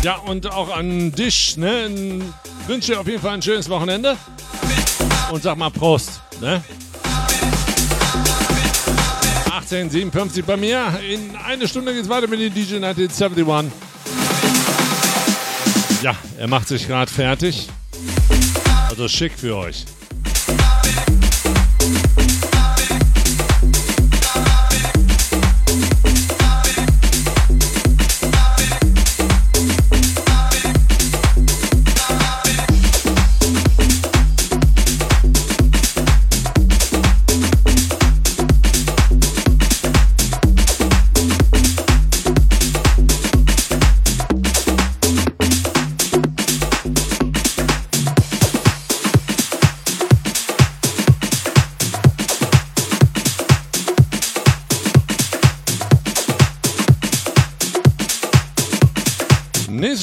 Ja, 0.05 0.14
und 0.26 0.47
auch 0.47 0.72
an 0.76 1.11
dich, 1.11 1.57
ne? 1.57 2.22
Wünsche 2.68 2.92
dir 2.92 3.01
auf 3.01 3.09
jeden 3.09 3.20
Fall 3.20 3.34
ein 3.34 3.42
schönes 3.42 3.68
Wochenende. 3.68 4.16
Und 5.32 5.42
sag 5.42 5.59
mal 5.59 5.70
Prost, 5.70 6.20
ne? 6.40 6.62
1857 9.47 10.45
bei 10.45 10.57
mir. 10.57 11.01
In 11.11 11.34
eine 11.34 11.66
Stunde 11.66 11.92
geht's 11.92 12.09
weiter 12.09 12.28
mit 12.28 12.38
den 12.38 12.55
DJ 12.55 12.76
1971. 12.76 13.84
Ja, 16.03 16.14
er 16.38 16.49
macht 16.49 16.68
sich 16.68 16.86
gerade 16.86 17.11
fertig. 17.11 17.68
Also 18.88 19.09
schick 19.09 19.32
für 19.32 19.57
euch. 19.57 19.84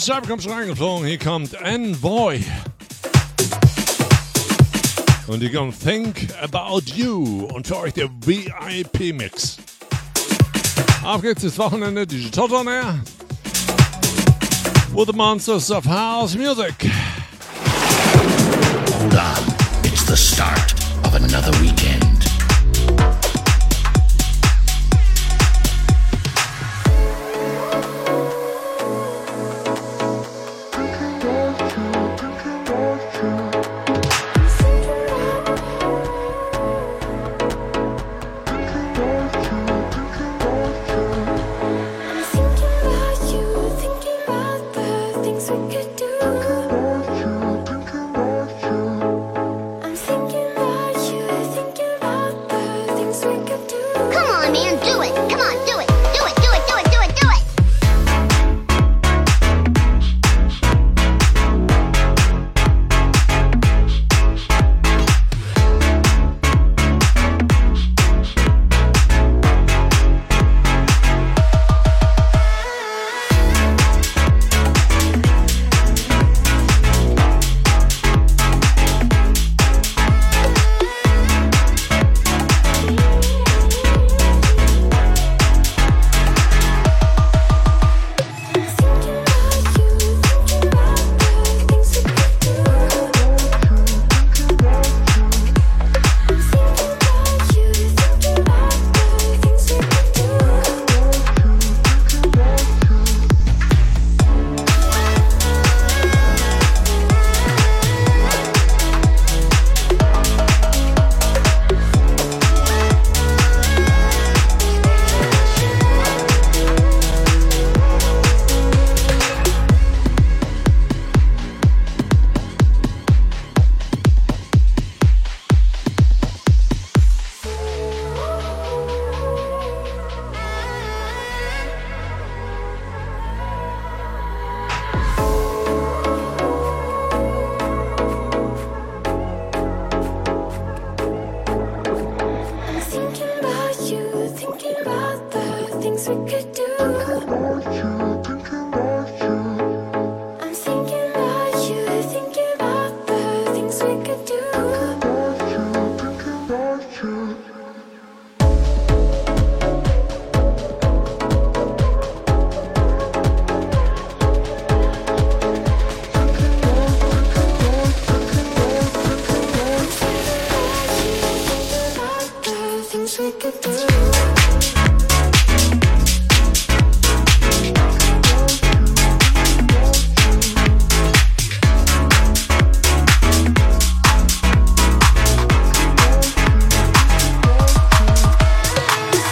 Scheibe 0.03 0.27
kommt 0.27 0.49
reingeflogen. 0.49 1.05
Hier 1.05 1.19
kommt 1.19 1.53
Envoy. 1.53 2.43
Und 5.27 5.41
die 5.41 5.49
kommt 5.51 5.79
Think 5.79 6.27
About 6.41 6.81
You. 6.95 7.45
Und 7.53 7.67
für 7.67 7.77
euch 7.77 7.93
der 7.93 8.09
VIP-Mix. 8.25 9.57
Auf 11.03 11.21
geht's 11.21 11.43
das 11.43 11.55
Wochenende. 11.59 12.07
Toto 12.31 12.59
on 12.59 12.67
Air. 12.67 12.99
With 14.93 15.05
the 15.05 15.13
Monsters 15.13 15.69
of 15.69 15.85
House 15.85 16.35
Music. 16.35 16.73
Hold 18.99 19.13
on. 19.13 19.53
It's 19.83 20.05
the 20.07 20.17
start 20.17 20.73
of 21.05 21.13
another 21.13 21.51
weekend. 21.61 22.00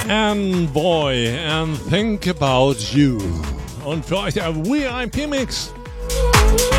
Envoy 0.07 1.27
and 1.47 1.77
Think 1.89 2.27
About 2.27 2.75
You. 2.93 3.17
Und 3.85 4.05
für 4.05 4.19
euch 4.19 4.33
der 4.35 4.55
VIP-Mix. 4.55 5.73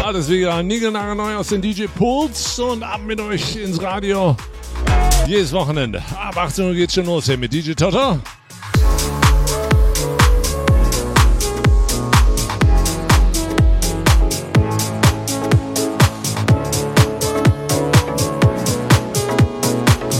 Alles 0.05 0.29
wieder 0.29 0.63
niegelnagelneu 0.63 1.37
aus 1.37 1.49
den 1.49 1.61
DJ-Pools 1.61 2.59
und 2.59 2.83
ab 2.83 3.01
mit 3.07 3.21
euch 3.21 3.57
ins 3.57 3.83
Radio. 3.83 4.37
Jedes 5.27 5.53
Wochenende. 5.53 6.03
Ab 6.17 6.37
18 6.37 6.65
Uhr 6.65 6.75
geht's 6.75 6.95
schon 6.95 7.07
los 7.07 7.27
hier 7.27 7.39
mit 7.39 7.53
DJ 7.53 7.73
Toto. 7.75 8.19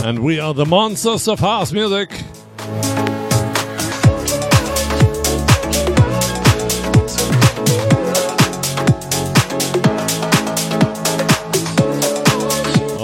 And 0.03 0.19
we 0.19 0.39
are 0.39 0.53
the 0.53 0.65
monsters 0.65 1.27
of 1.27 1.39
house 1.39 1.71
music. 1.71 2.09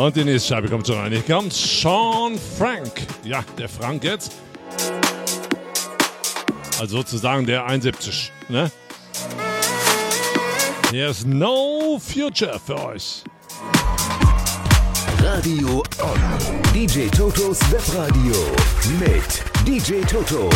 Und 0.08 0.16
die 0.16 0.24
nächste 0.24 0.56
Scheibe 0.56 0.70
kommt 0.70 0.88
schon 0.88 0.96
rein. 0.96 1.12
Hier 1.12 1.22
kommt 1.22 1.52
Sean 1.52 2.40
Frank. 2.58 3.06
Ja, 3.26 3.44
der 3.58 3.68
Frank 3.68 4.06
jetzt. 4.06 4.32
Also 6.80 7.00
sozusagen 7.00 7.46
der 7.46 7.66
71. 7.66 8.32
Ne? 8.48 8.72
Hier 10.92 11.10
ist 11.10 11.28
No 11.28 12.00
Future 12.00 12.58
für 12.66 12.82
euch. 12.86 13.26
Radio 15.22 15.84
On. 16.02 16.22
DJ 16.74 17.10
Totos 17.10 17.60
Webradio 17.70 18.34
mit 19.02 19.44
DJ 19.68 20.06
Toto. 20.10 20.50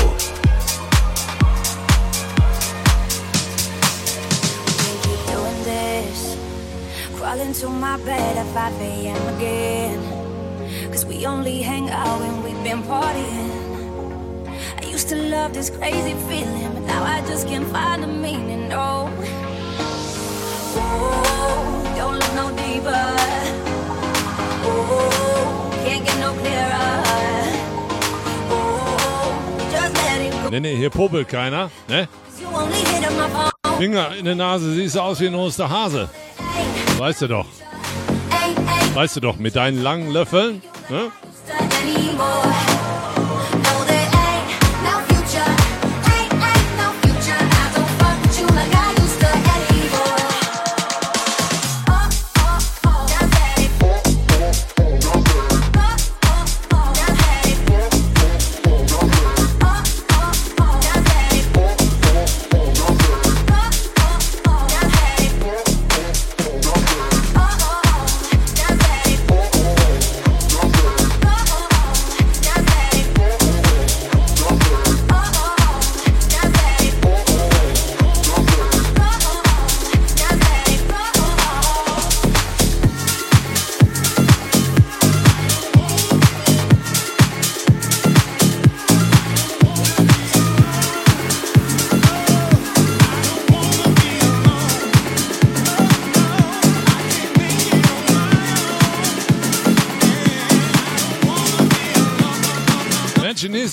Crawling 7.52 7.60
to 7.62 7.80
my 7.80 7.98
bed 8.06 8.38
at 8.38 8.46
5 8.54 8.82
a.m. 8.82 9.36
again. 9.36 10.92
Cause 10.92 11.06
we 11.06 11.26
only 11.26 11.62
hang 11.62 11.90
out 11.90 12.20
when 12.20 12.44
we've 12.44 12.64
been 12.64 12.82
partying. 12.84 14.48
I 14.82 14.86
used 14.86 15.10
to 15.10 15.16
love 15.16 15.54
this 15.54 15.70
crazy 15.70 16.14
feeling, 16.30 16.74
but 16.74 16.84
now 16.84 17.04
I 17.04 17.22
just 17.28 17.48
can't 17.48 17.68
find 17.68 18.04
the 18.04 18.08
meaning. 18.08 18.70
No. 18.70 19.10
Oh, 20.78 21.94
don't 21.98 22.20
look 22.20 22.34
no 22.36 22.50
deeper. 22.56 23.06
Oh, 24.64 25.82
can't 25.84 26.06
get 26.06 26.20
no 26.20 26.32
clearer. 26.34 27.04
Oh, 28.50 29.68
just 29.72 29.96
let 29.96 30.22
it 30.22 30.32
go. 30.32 30.50
Ne, 30.50 30.60
ne, 30.60 30.76
hier 30.76 30.90
popelt 30.90 31.28
keiner. 31.28 31.70
Ne? 31.88 32.08
You 32.40 32.48
only 32.48 32.78
hit 32.78 33.08
on 33.08 33.18
my 33.18 33.30
phone. 33.30 33.78
Finger 33.78 34.16
in 34.16 34.26
der 34.26 34.36
Nase, 34.36 34.74
siehst 34.74 34.98
aus 34.98 35.20
wie 35.20 35.28
ein 35.28 35.36
Osterhase. 35.36 36.10
Weißt 37.02 37.24
du 37.24 37.28
doch. 37.28 37.48
Weißt 38.94 39.16
du 39.16 39.22
doch, 39.22 39.38
mit 39.38 39.56
deinen 39.56 39.82
langen 39.82 40.12
Löffeln. 40.12 40.62
Ne? 40.88 41.12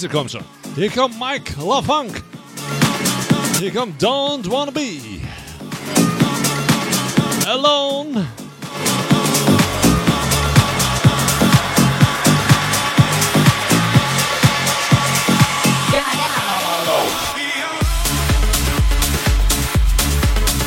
Nächste 0.02 0.16
kommt 0.16 0.30
schon. 0.30 0.44
Hier 0.76 0.90
kommt 0.90 1.18
Mike 1.18 1.54
LaFunk. 1.60 2.22
Hier 3.58 3.72
kommt 3.72 4.00
Don't 4.00 4.48
Wanna 4.48 4.70
Be. 4.70 5.00
Alone. 7.46 8.28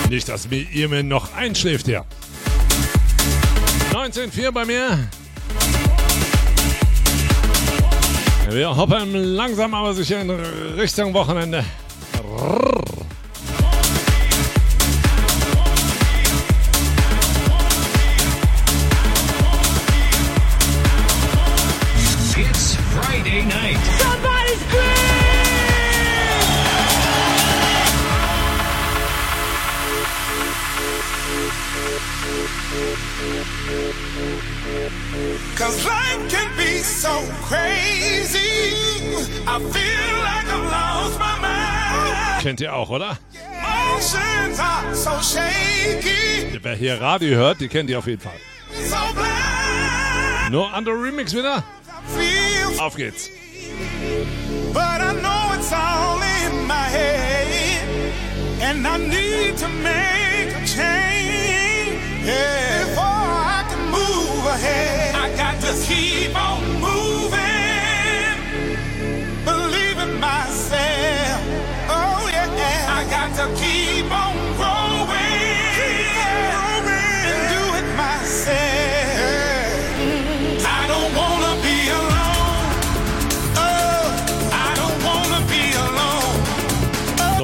Nicht, 0.09 0.27
dass 0.27 0.49
mir 0.49 0.67
ihr 0.73 0.89
mir 0.89 1.03
noch 1.03 1.34
einschläft 1.36 1.86
hier. 1.86 2.03
19.4 3.93 4.51
bei 4.51 4.65
mir. 4.65 5.09
Wir 8.54 8.76
hoppen 8.76 9.14
langsam 9.14 9.74
aber 9.74 9.93
sicher 9.93 10.20
in 10.20 10.30
Richtung 10.30 11.14
Wochenende. 11.14 11.64
It's 22.36 22.76
Friday 22.93 23.43
night. 23.45 23.80
Cause 35.56 36.01
so 37.02 37.26
crazy. 37.49 38.62
I 39.47 39.58
feel 39.74 40.14
like 40.30 40.47
I've 40.56 40.70
lost 40.78 41.20
my 41.20 41.36
mind. 41.41 42.41
Kennt 42.43 42.62
ihr 42.62 42.72
auch, 42.74 42.91
oder? 42.91 43.18
Emotions 43.34 44.60
are 44.60 44.93
so 44.93 45.12
shaky. 45.22 46.60
Wer 46.62 46.76
hier 46.76 47.02
Radio 47.02 47.38
hört, 47.38 47.60
die 47.60 47.68
kennt 47.70 47.89
ihr 47.89 47.97
auf 47.97 48.06
jeden 48.06 48.22
Fall. 48.22 48.39
So 48.88 48.97
blind. 49.16 50.52
Nur 50.52 50.72
andere 50.72 50.95
Remix 50.95 51.34
wieder? 51.34 51.64
Auf 52.78 52.95
geht's. 52.95 53.30
But 54.72 55.02
I 55.02 55.14
know 55.22 55.54
it's 55.56 55.72
all 55.74 56.22
in 56.22 56.68
my 56.68 56.88
head. 56.88 57.47
And 58.62 58.86
I 58.86 58.97
need 58.97 59.58
to 59.58 59.68
make 59.68 60.54
a 60.56 60.66
change. 60.68 61.97
Yeah. 62.24 62.86
Before 62.86 63.04
I 63.04 63.66
can 63.70 63.89
move 63.89 64.45
ahead, 64.45 65.16
I 65.16 65.36
got 65.36 65.60
to 65.62 65.74
keep 65.88 66.36
on 66.36 66.51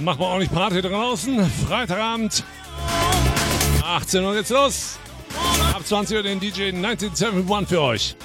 machen 0.08 0.22
wir 0.22 0.28
auch 0.28 0.40
nicht 0.40 0.54
Party 0.54 0.82
draußen. 0.82 1.52
Freitagabend. 1.68 2.42
18 3.84 4.24
Uhr 4.24 4.36
geht's 4.36 4.50
los. 4.50 5.00
Ab 5.74 5.86
20 5.86 6.16
Uhr 6.16 6.24
den 6.24 6.40
DJ 6.40 6.70
1971 6.70 7.68
für 7.68 7.82
euch. 7.82 8.16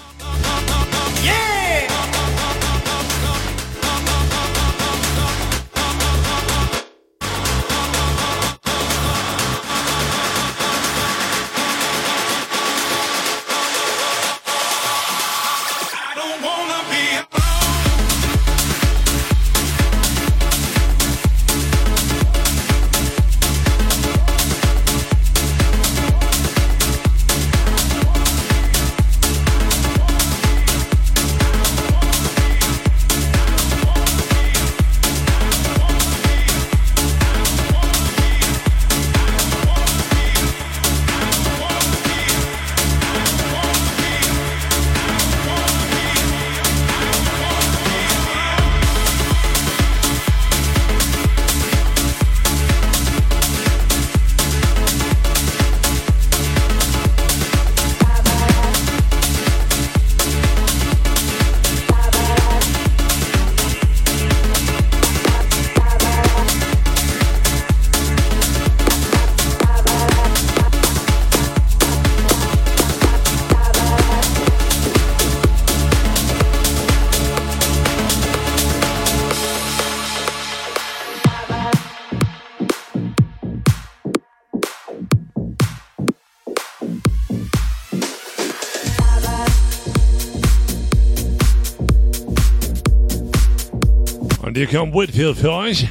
Und 94.62 94.68
hier 94.68 94.78
kommt 94.78 94.94
Whitfield 94.94 95.38
für 95.38 95.50
euch. 95.50 95.88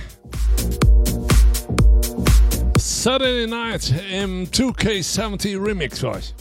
Saturday 2.78 3.46
Night 3.46 3.94
im 4.10 4.50
2K70 4.50 5.62
Remix 5.62 6.00
für 6.00 6.12
euch. 6.12 6.34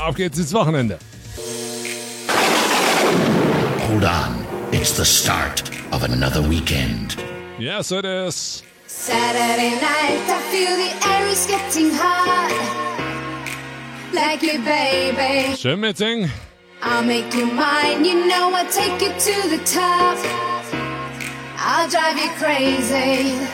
Auf 0.00 0.14
geht's 0.14 0.38
ins 0.38 0.54
Wochenende. 0.54 0.98
Hold 3.86 4.02
on. 4.02 4.46
It's 4.72 4.96
the 4.96 5.04
start 5.04 5.62
of 5.90 6.04
another 6.04 6.40
weekend. 6.48 7.18
Yes, 7.58 7.90
it 7.90 8.06
is. 8.06 8.62
Saturday 8.86 9.72
night, 9.72 10.24
I 10.30 10.40
feel 10.50 10.74
the 10.74 11.06
air 11.06 11.26
is 11.26 11.46
getting 11.46 11.90
hot. 11.92 12.50
Like 14.14 14.42
it, 14.42 14.64
baby. 14.64 15.54
Schön 15.54 15.80
mitsingen. 15.80 16.30
I'll 16.82 17.02
make 17.02 17.34
you 17.36 17.44
mine, 17.44 18.06
you 18.06 18.26
know 18.26 18.54
I'll 18.54 18.66
take 18.72 19.02
you 19.02 19.10
to 19.10 19.48
the 19.50 19.60
top. 19.66 20.51
I'll 21.82 21.90
drive 21.90 22.16
you 22.16 22.30
crazy. 22.38 23.44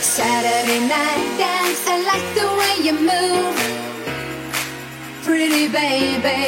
Saturday 0.00 0.78
night 0.86 1.38
dance, 1.38 1.84
I 1.88 1.98
like 2.06 2.26
the 2.38 2.46
way 2.60 2.74
you 2.86 2.94
move. 3.02 3.56
Pretty 5.24 5.66
baby. 5.66 6.46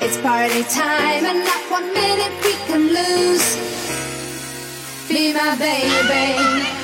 It's 0.00 0.18
party 0.18 0.62
time 0.70 1.24
and 1.26 1.44
not 1.44 1.68
one 1.68 1.92
minute 1.92 2.32
we 2.44 2.52
can 2.68 2.94
lose. 2.94 3.56
Be 5.08 5.32
my 5.32 5.56
baby. 5.56 6.79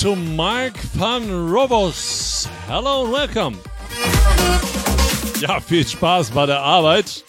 To 0.00 0.16
Mike 0.16 0.78
van 0.96 1.28
Robos. 1.50 2.48
Hello 2.66 3.02
and 3.04 3.12
welcome. 3.12 3.58
Ja, 5.40 5.60
viel 5.60 5.86
Spaß 5.86 6.30
bei 6.30 6.46
der 6.46 6.58
Arbeit. 6.58 7.22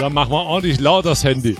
Dann 0.00 0.12
mach 0.12 0.28
mal 0.28 0.44
ordentlich 0.44 0.80
laut 0.80 1.06
das 1.06 1.22
Handy. 1.22 1.56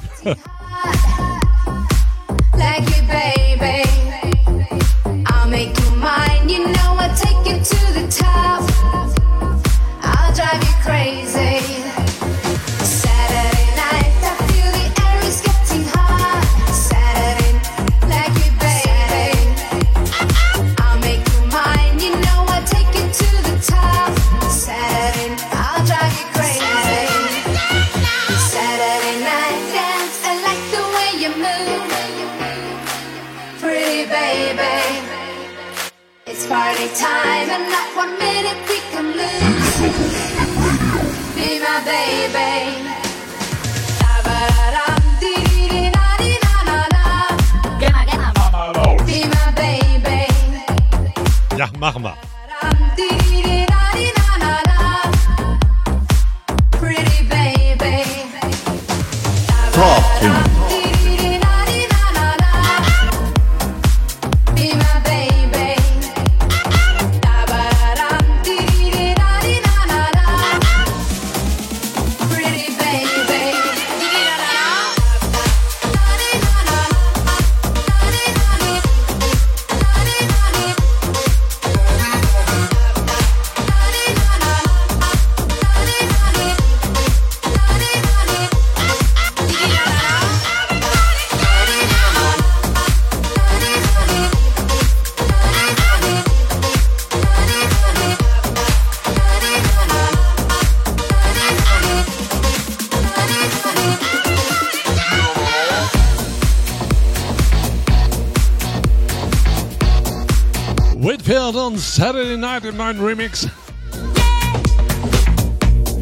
Neuen 112.76 113.00
Remix. 113.00 113.48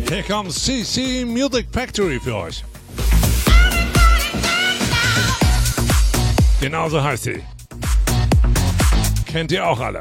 Hier 0.09 0.23
kommt 0.25 0.53
CC 0.53 1.25
Music 1.25 1.67
Factory 1.73 2.19
für 2.19 2.35
euch. 2.35 2.65
Genauso 6.61 7.03
heißt 7.03 7.25
sie. 7.25 7.43
Kennt 9.27 9.53
ihr 9.53 9.67
auch 9.67 9.79
alle. 9.79 10.01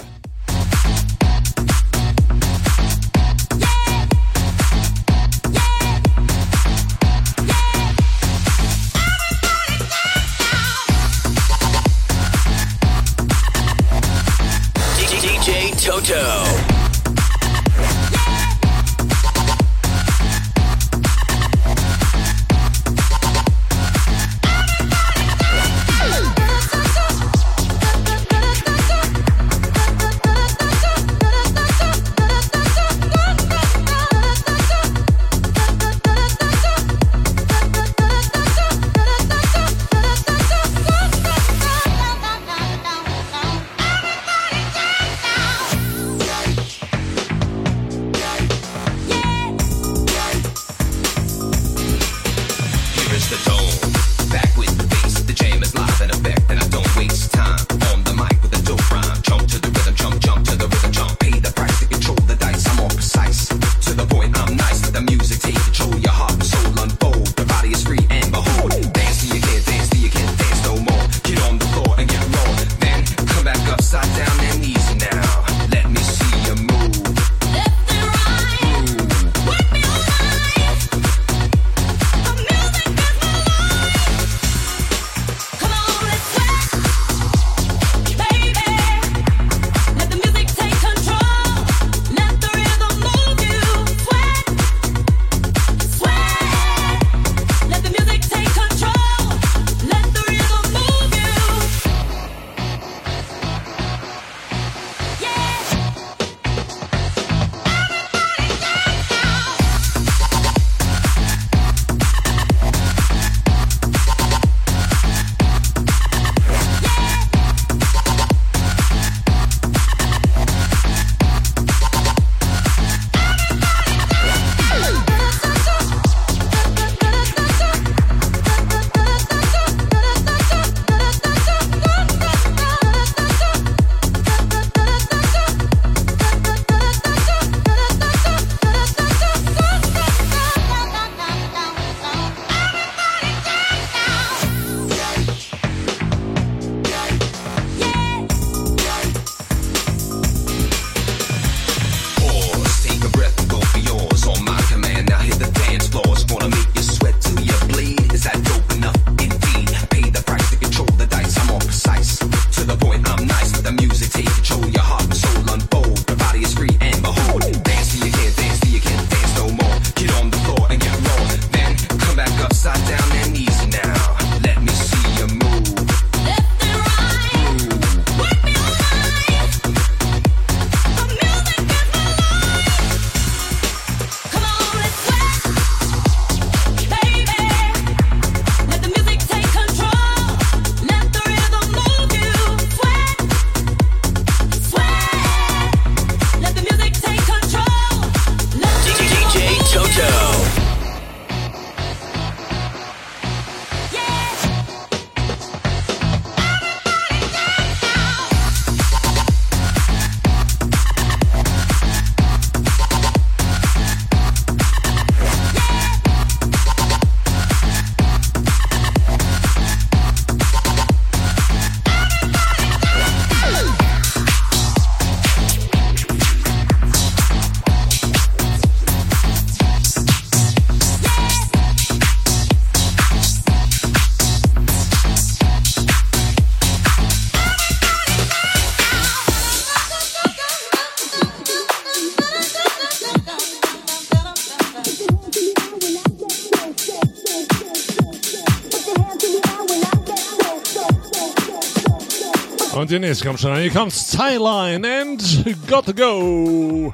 Deniz 252.93 253.23
comes 253.23 253.43
on. 253.43 253.57
Here 253.57 253.71
comes 253.71 254.13
Tyline 254.13 254.85
and 254.85 255.19
got 255.65 255.83
to 255.87 255.93
go. 255.93 256.91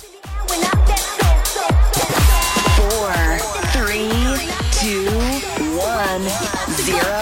Four, 2.78 3.12
three, 3.76 4.08
two, 4.80 5.12
one, 5.76 6.24
zero, 6.80 7.22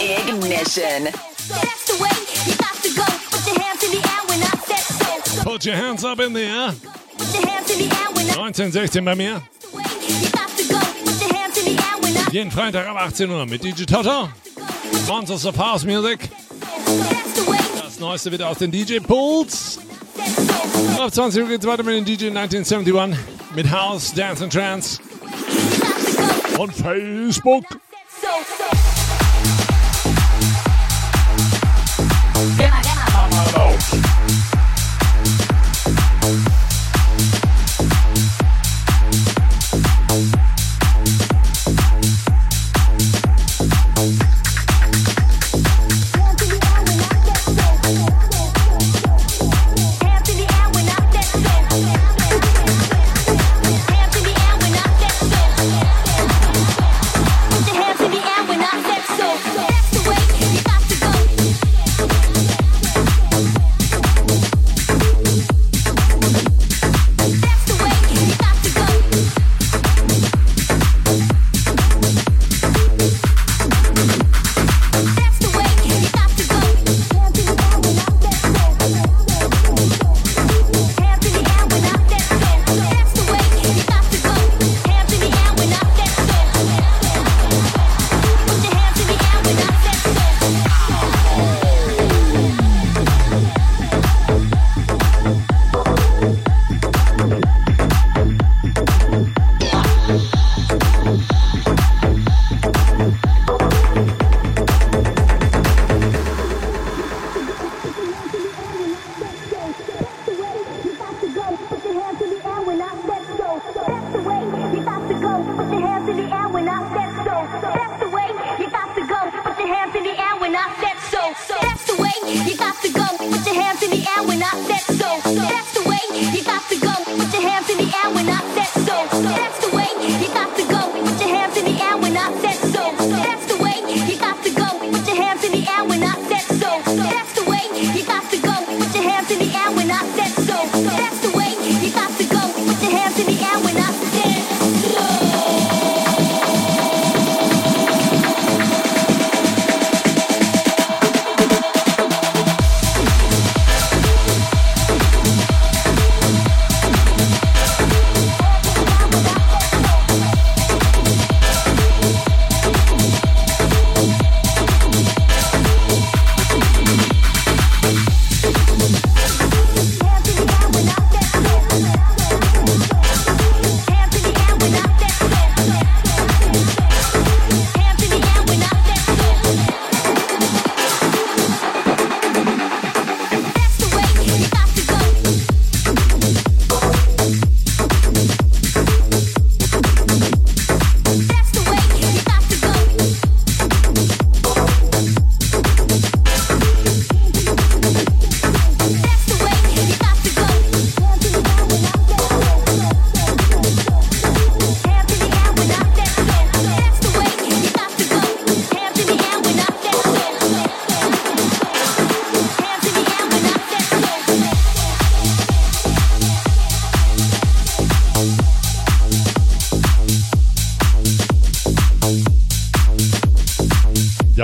ignition. 0.00 1.12
Put 5.44 5.64
your 5.64 5.76
hands 5.76 6.02
up 6.02 6.18
in 6.18 6.32
the 6.32 6.42
air. 6.42 6.74
1916 8.34 9.04
bei 9.04 9.14
mir. 9.14 9.40
Jeden 12.32 12.50
Freitag 12.50 12.88
ab 12.88 12.96
18 12.96 13.30
Uhr 13.30 13.46
mit 13.46 13.62
DJ 13.62 13.84
Toto. 13.84 14.28
Monsters 15.06 15.44
of 15.44 15.56
House 15.56 15.84
Music. 15.84 16.28
Das 17.98 18.06
Neueste 18.06 18.30
wieder 18.30 18.48
aus 18.48 18.58
den 18.58 18.70
DJ 18.70 19.00
Pools. 19.00 19.80
Auf 21.00 21.10
20 21.10 21.42
Uhr 21.42 21.48
geht's 21.48 21.66
weiter 21.66 21.82
mit 21.82 21.96
dem 21.96 22.04
DJ 22.04 22.28
1971 22.28 23.18
mit 23.56 23.68
House, 23.72 24.14
Dance 24.14 24.44
and 24.44 24.52
Trance 24.52 25.00
und 26.58 26.72
Facebook. 26.72 27.64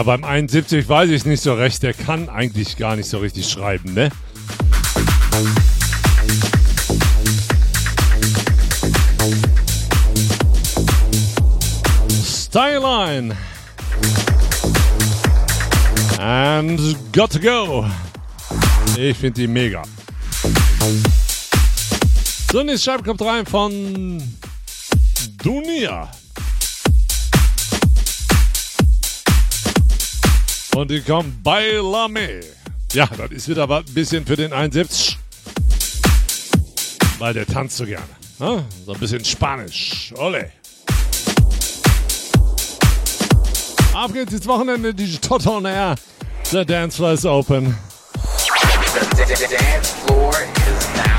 beim 0.04 0.22
71 0.22 0.88
weiß 0.88 1.10
ich 1.10 1.24
nicht 1.24 1.42
so 1.42 1.54
recht. 1.54 1.82
Der 1.82 1.94
kann 1.94 2.28
eigentlich 2.28 2.76
gar 2.76 2.96
nicht 2.96 3.08
so 3.08 3.18
richtig 3.18 3.48
schreiben, 3.48 3.94
ne? 3.94 4.10
Styline. 12.22 13.36
And 16.18 16.96
got 17.12 17.30
to 17.32 17.40
go. 17.40 17.86
Ich 18.96 19.16
finde 19.16 19.40
die 19.40 19.48
mega. 19.48 19.82
So, 22.52 22.62
nächste 22.62 22.90
Scheibe 22.90 23.02
kommt 23.02 23.22
rein 23.22 23.46
von 23.46 24.22
Dunia. 25.42 26.08
Und 30.74 30.90
die 30.90 31.00
kommen 31.00 31.30
kommt 31.30 31.42
Bailame. 31.44 32.40
Ja, 32.92 33.06
das 33.06 33.30
ist 33.30 33.48
wieder 33.48 33.70
ein 33.70 33.84
bisschen 33.86 34.26
für 34.26 34.34
den 34.34 34.52
Einsatz. 34.52 35.16
Weil 37.18 37.32
der 37.32 37.46
tanzt 37.46 37.76
so 37.76 37.86
gerne. 37.86 38.04
Ne? 38.40 38.64
So 38.84 38.92
ein 38.92 38.98
bisschen 38.98 39.24
Spanisch. 39.24 40.12
Ole. 40.16 40.50
Auf 43.94 44.12
geht's 44.12 44.32
ins 44.32 44.46
Wochenende, 44.48 44.92
die 44.92 45.16
Total 45.18 45.64
Air. 45.64 45.94
The 46.50 46.64
dance 46.64 46.96
floor 46.96 47.12
is 47.12 47.24
open. 47.24 47.76
The, 48.94 49.24
the, 49.24 49.34
the 49.36 49.56
dance 49.56 49.92
floor 50.04 50.32
is 50.32 50.88
now. 50.96 51.13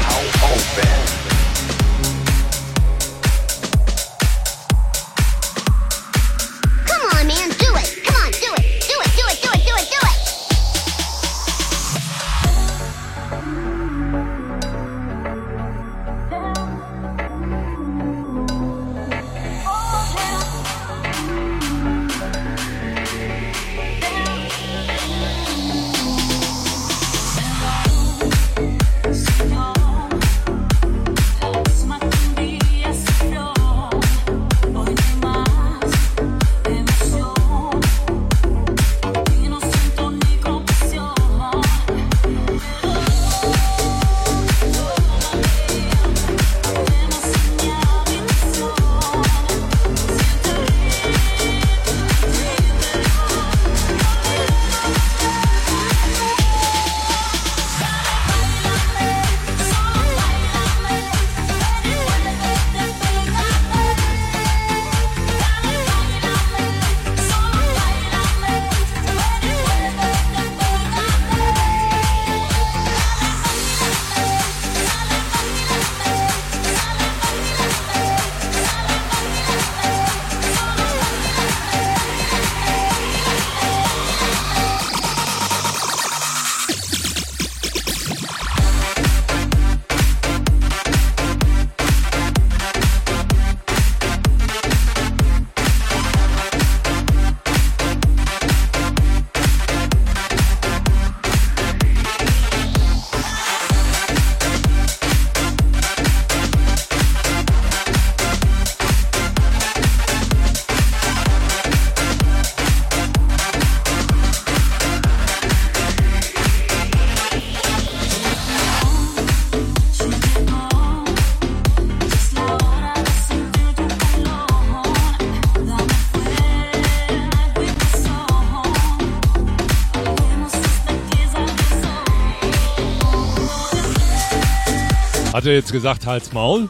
Hat 135.45 135.49
er 135.51 135.57
jetzt 135.57 135.71
gesagt, 135.71 136.07
Hals 136.07 136.33
Maul? 136.33 136.69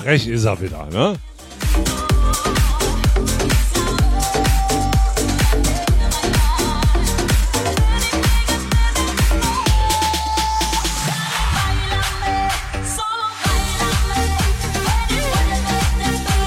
Frech 0.00 0.26
ist 0.26 0.46
er 0.46 0.58
wieder, 0.62 0.86
ne? 0.86 1.12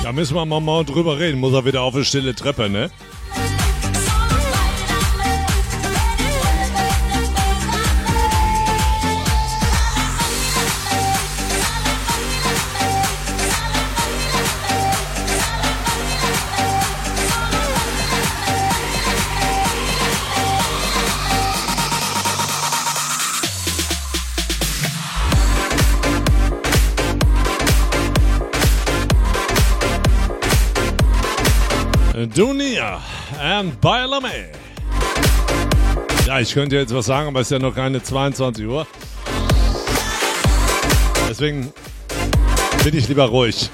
Da 0.01 0.11
müssen 0.11 0.33
wir 0.33 0.45
mal, 0.47 0.59
mal 0.59 0.83
drüber 0.83 1.19
reden. 1.19 1.39
Muss 1.39 1.53
er 1.53 1.63
wieder 1.63 1.83
auf 1.83 1.93
eine 1.93 2.05
stille 2.05 2.33
Treppe, 2.33 2.71
ne? 2.71 2.89
Dunia 32.55 33.01
and 33.37 33.81
Bailame. 33.81 34.49
Ja, 36.25 36.39
ich 36.39 36.53
könnte 36.53 36.77
jetzt 36.77 36.95
was 36.95 37.05
sagen, 37.05 37.27
aber 37.27 37.41
es 37.41 37.47
ist 37.47 37.51
ja 37.51 37.59
noch 37.59 37.75
keine 37.75 38.01
22 38.01 38.65
Uhr. 38.65 38.87
Deswegen 41.29 41.73
bin 42.81 42.97
ich 42.97 43.09
lieber 43.09 43.25
ruhig. 43.25 43.69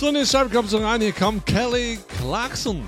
So, 0.00 0.08
in 0.08 0.16
den 0.16 0.26
Start 0.26 0.52
kommt 0.52 0.68
so 0.68 0.76
rein. 0.84 1.00
Hier 1.00 1.12
kommt 1.12 1.46
Kelly 1.46 1.98
Clarkson. 2.20 2.82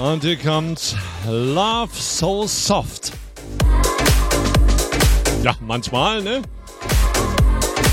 Und 0.00 0.22
hier 0.22 0.36
kommt 0.36 0.94
Love 1.26 1.90
So 1.92 2.46
Soft. 2.46 3.10
Ja, 5.42 5.56
manchmal, 5.60 6.22
ne? 6.22 6.42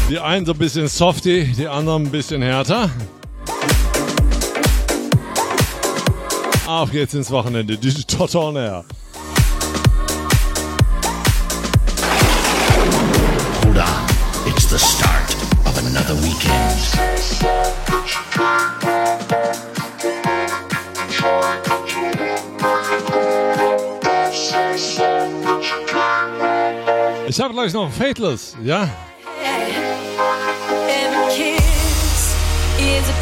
Die 0.10 0.20
einen 0.20 0.46
so 0.46 0.54
ein 0.54 0.58
bisschen 0.58 0.88
softy, 0.88 1.52
die 1.52 1.68
anderen 1.68 2.04
ein 2.04 2.12
bisschen 2.12 2.42
härter. 2.42 2.90
Auf 6.66 6.92
geht's 6.92 7.14
ins 7.14 7.30
Wochenende. 7.30 7.78
Digital 7.78 8.28
on 8.42 8.56
Air. 8.56 8.86
Hold 13.66 13.78
on. 13.78 13.84
It's 14.46 14.70
the 14.70 14.80
start 14.80 15.36
of 15.66 15.78
another 15.78 16.16
weekend. 16.24 16.78
Ich 27.28 27.42
habe 27.42 27.54
gleich 27.54 27.74
noch 27.74 27.92
Fateless, 27.92 28.56
ja? 28.64 28.90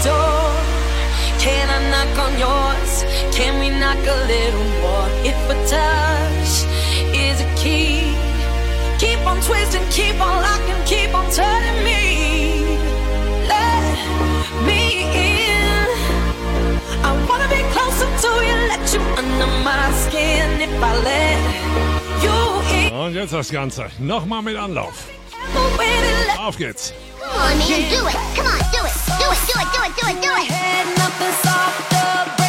Door. 0.05 0.53
Can 1.39 1.65
I 1.69 1.79
knock 1.91 2.13
on 2.25 2.33
yours? 2.39 3.03
Can 3.35 3.59
we 3.59 3.69
knock 3.69 3.97
a 3.97 4.17
little 4.31 4.67
more? 4.81 5.09
If 5.31 5.37
a 5.49 5.57
touch 5.67 6.53
is 7.13 7.41
a 7.41 7.49
key, 7.55 8.15
keep 8.97 9.19
on 9.25 9.37
twisting, 9.41 9.87
keep 9.89 10.17
on 10.21 10.35
locking, 10.47 10.81
keep 10.85 11.13
on 11.13 11.25
turning 11.31 11.79
me. 11.83 12.79
Let 13.47 13.97
me 14.67 14.81
in. 15.27 15.87
I 17.03 17.11
wanna 17.27 17.49
be 17.49 17.61
closer 17.75 18.09
to 18.23 18.31
you, 18.47 18.57
let 18.71 18.85
you 18.93 19.01
under 19.19 19.49
my 19.67 19.85
skin. 20.05 20.61
If 20.65 20.83
I 20.89 20.93
let 21.09 21.41
you 22.23 22.37
in. 22.77 22.93
Und 22.93 23.13
jetzt 23.13 23.33
das 23.33 23.49
Ganze. 23.49 23.87
Nochmal 23.99 24.41
mit 24.41 24.55
Anlauf. 24.57 24.95
Auf 26.37 26.57
geht's. 26.57 26.93
Come 27.19 27.31
on, 27.33 27.57
man, 27.57 27.67
do 27.89 28.07
it. 28.07 28.15
Come 28.35 28.47
on, 28.47 28.59
do 28.71 28.84
it. 28.84 28.84
Do 29.25 29.31
it, 29.31 29.39
do 29.47 29.57
it, 29.57 29.67
do 29.73 29.81
it, 29.81 29.95
do 29.97 30.05
it, 30.07 30.21
do 30.21 30.31
it. 30.37 30.45
Head 30.51 30.85
nothing 30.99 31.33
softer, 31.41 32.29
break 32.37 32.44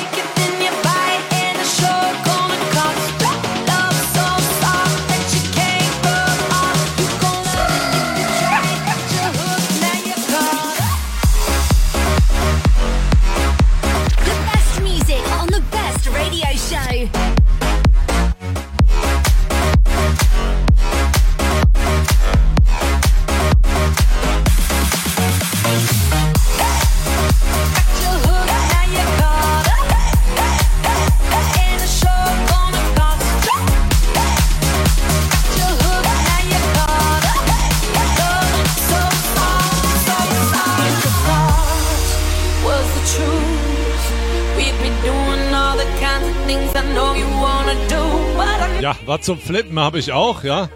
was 49.16 49.24
zum 49.24 49.38
Flippen 49.38 49.78
habe 49.78 49.98
ich 49.98 50.12
auch, 50.12 50.44
ja? 50.44 50.68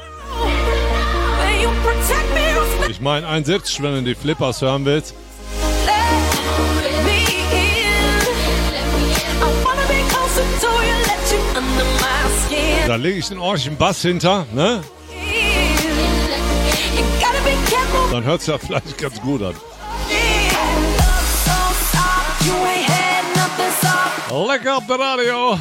Ich 2.88 3.00
meine, 3.00 3.26
ein 3.26 3.44
Sitz, 3.44 3.80
wenn 3.82 3.94
du 3.96 4.02
die 4.02 4.14
Flippers 4.14 4.62
hören 4.62 4.84
willst. 4.84 5.14
Da 12.86 12.96
lege 12.96 13.18
ich 13.18 13.28
den 13.28 13.38
ordentlichen 13.38 13.76
Bass 13.76 14.02
hinter, 14.02 14.46
ne? 14.52 14.82
Dann 18.10 18.24
hört's 18.24 18.46
ja 18.46 18.58
vielleicht 18.58 18.98
ganz 18.98 19.20
gut 19.20 19.42
an. 19.42 19.54
So 21.44 21.52
soft, 21.92 22.44
you 22.44 22.54
ain't 22.54 22.88
had 22.88 23.24
nothing 23.36 23.72
soft, 23.80 24.48
Leck 24.48 24.66
ab 24.66 24.82
der 24.88 24.98
Radio. 24.98 25.58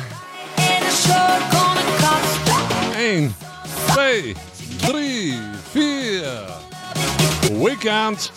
1, 3.00 3.34
2, 3.96 4.34
3, 4.80 5.34
4. 5.72 7.62
Weekend. 7.64 8.30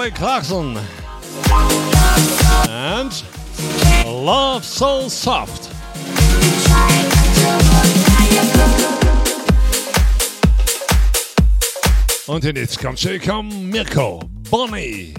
Kelly 0.00 0.12
Clarkson. 0.12 0.78
And 2.70 3.24
Love 4.06 4.64
So 4.64 5.10
Soft. 5.10 5.68
Und 12.26 12.44
jetzt 12.44 12.80
kommt 12.80 13.02
Jacob 13.02 13.44
Mirko 13.44 14.22
Bonnie. 14.48 15.12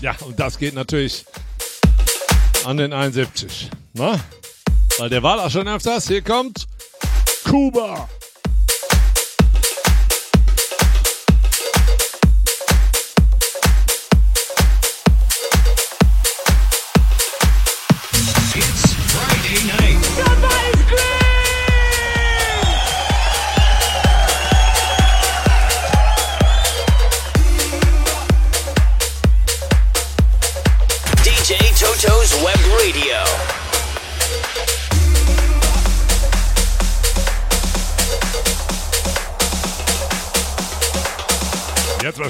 Ja, 0.00 0.16
und 0.20 0.40
das 0.40 0.56
geht 0.56 0.72
natürlich 0.72 1.26
an 2.64 2.78
den 2.78 2.94
71. 2.94 3.68
Na? 3.92 4.18
Weil 4.96 5.10
der 5.10 5.22
war 5.22 5.36
da 5.36 5.50
schon 5.50 5.68
öfters. 5.68 6.08
Hier 6.08 6.22
kommt 6.22 6.66
Kuba. 7.44 8.08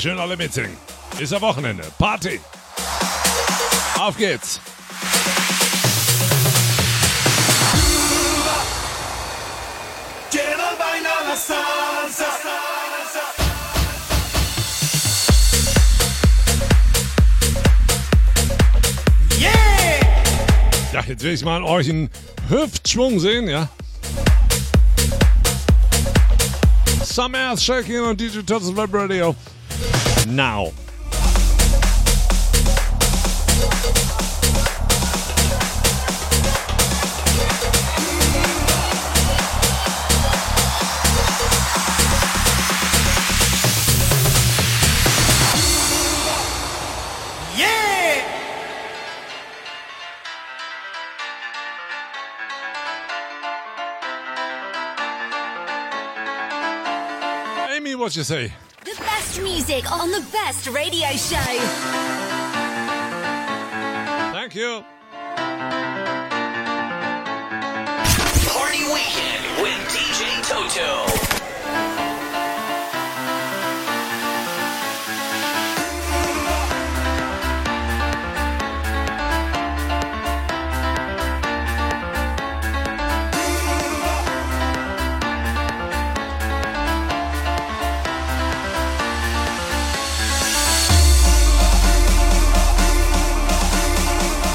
Schön 0.04 0.18
alle 0.18 0.36
mitsingen. 0.36 0.76
Ist 1.18 1.32
ja 1.32 1.40
Wochenende. 1.40 1.82
Party. 1.96 2.38
Auf 3.98 4.18
geht's. 4.18 4.60
Ja, 20.92 21.00
jetzt 21.06 21.24
will 21.24 21.32
ich 21.32 21.44
mal 21.46 21.62
euch 21.62 21.88
einen 21.88 22.10
Hüftschwung 22.50 23.18
sehen, 23.20 23.48
ja. 23.48 23.70
Some 27.02 27.38
ass 27.38 27.64
shaking 27.64 28.00
on 28.00 28.14
DJ 28.14 28.40
Toto's 28.40 28.76
Web 28.76 28.92
Radio. 28.92 29.34
Now. 30.26 30.72
What 58.04 58.14
you 58.16 58.22
say? 58.22 58.52
The 59.24 59.40
best 59.40 59.42
music 59.42 59.90
on 59.90 60.10
the 60.10 60.20
best 60.32 60.66
radio 60.66 61.08
show. 61.12 61.36
Thank 64.32 64.54
you. 64.54 64.84
Party 68.52 68.84
Weekend 68.92 69.62
with 69.62 69.78
DJ 69.88 70.42
Toto. 70.46 71.23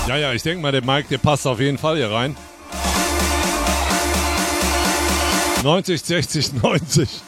Ja, 0.10 0.18
ja, 0.18 0.34
ich 0.34 0.42
denke 0.42 0.64
mal, 0.64 0.72
der 0.72 0.84
Mike, 0.84 1.08
der 1.08 1.20
passt 1.20 1.46
auf 1.46 1.60
jeden 1.60 1.78
Fall 1.78 1.98
hier 1.98 2.10
rein. 2.10 2.36
90, 5.62 6.02
60, 6.02 6.54
90. 6.64 7.22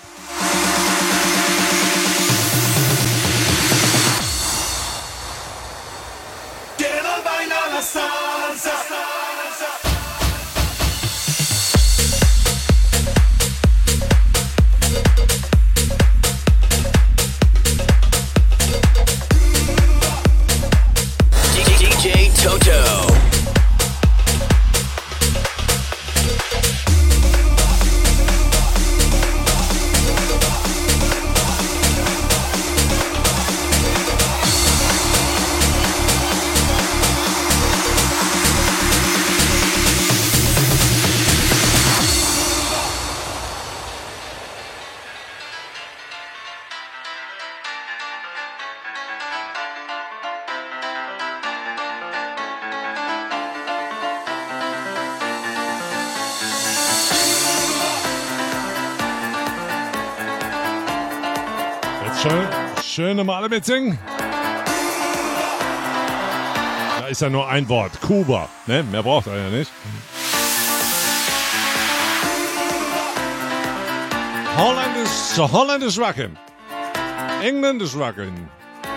Mitsingen. 63.49 63.97
Da 66.99 67.07
ist 67.07 67.22
ja 67.22 67.30
nur 67.30 67.47
ein 67.47 67.68
Wort. 67.69 67.99
Kuba. 68.01 68.49
Ne? 68.68 68.84
Mehr 68.84 69.03
braucht 69.03 69.27
er 69.27 69.38
ja 69.38 69.49
nicht. 69.49 69.72
Holland 74.57 74.97
is, 74.97 75.38
Holland 75.38 75.84
is 75.84 75.97
rocking. 75.97 76.38
England 77.41 77.81
is 77.81 77.95
rocking. 77.95 78.49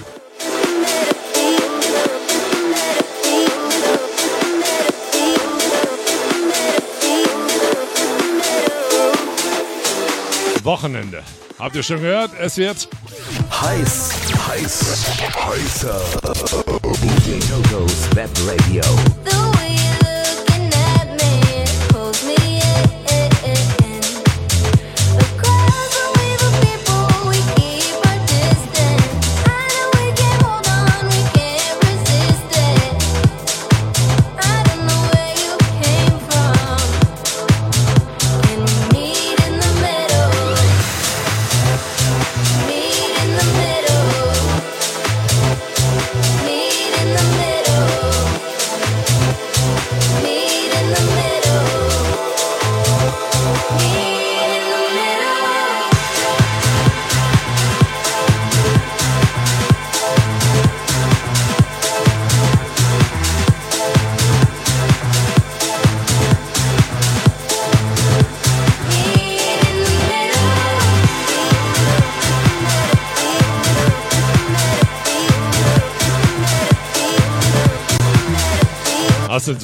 Wochenende. 10.66 11.24
Habt 11.60 11.76
ihr 11.76 11.84
schon 11.84 12.02
gehört? 12.02 12.32
Es 12.40 12.58
wird 12.58 12.90
Heiß, 13.52 14.10
heiß, 14.48 15.22
heißer. 15.46 16.02
DJ 17.02 17.40
Toto's 17.40 18.10
Web 18.16 18.32
Radio. 18.48 19.35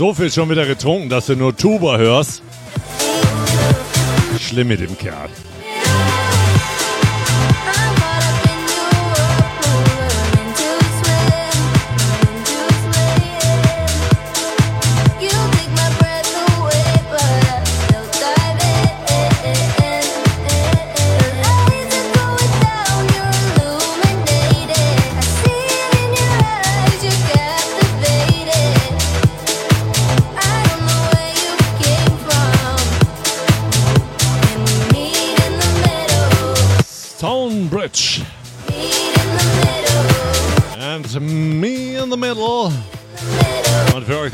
So 0.01 0.15
viel 0.15 0.31
schon 0.31 0.49
wieder 0.49 0.65
getrunken, 0.65 1.09
dass 1.09 1.27
du 1.27 1.35
nur 1.35 1.55
Tuba 1.55 1.95
hörst? 1.97 2.41
Schlimm 4.39 4.69
mit 4.69 4.79
dem 4.79 4.97
Kerl. 4.97 5.29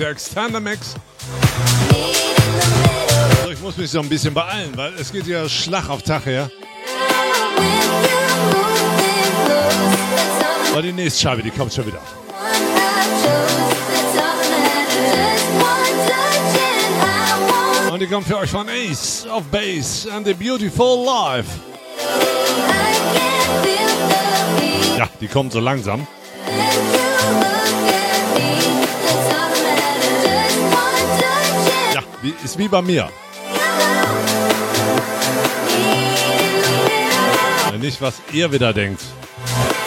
Extender 0.10 0.60
Mix. 0.60 0.96
So, 3.44 3.52
ich 3.52 3.60
muss 3.60 3.78
mich 3.78 3.92
so 3.92 4.00
ein 4.00 4.10
bisschen 4.10 4.34
beeilen, 4.34 4.72
weil 4.76 4.94
es 4.94 5.12
geht 5.12 5.28
ja 5.28 5.48
Schlag 5.50 5.90
auf 5.90 6.02
Tag 6.02 6.26
her. 6.26 6.50
Aber 10.72 10.82
die 10.82 10.94
nächste 10.94 11.22
Scheibe, 11.22 11.44
die 11.44 11.52
kommt 11.52 11.74
schon 11.74 11.88
wieder. 11.88 12.00
Und 17.92 18.00
die 18.00 18.08
kommt 18.08 18.28
für 18.28 18.38
euch 18.38 18.52
von 18.52 18.70
Ace 18.70 19.26
of 19.28 19.44
Base 19.46 20.12
and 20.12 20.28
the 20.28 20.34
Beautiful 20.34 21.04
Life. 21.04 21.50
Ja, 24.98 25.10
die 25.20 25.28
kommt 25.28 25.52
so 25.52 25.60
langsam. 25.60 26.06
Wie, 32.28 32.34
ist 32.44 32.58
wie 32.58 32.68
bei 32.68 32.82
mir. 32.82 33.10
Nicht, 37.80 38.02
was 38.02 38.16
ihr 38.34 38.52
wieder 38.52 38.74
denkt. 38.74 39.02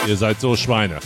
Ihr 0.07 0.17
seid 0.17 0.41
so 0.41 0.57
Schweine. 0.57 1.01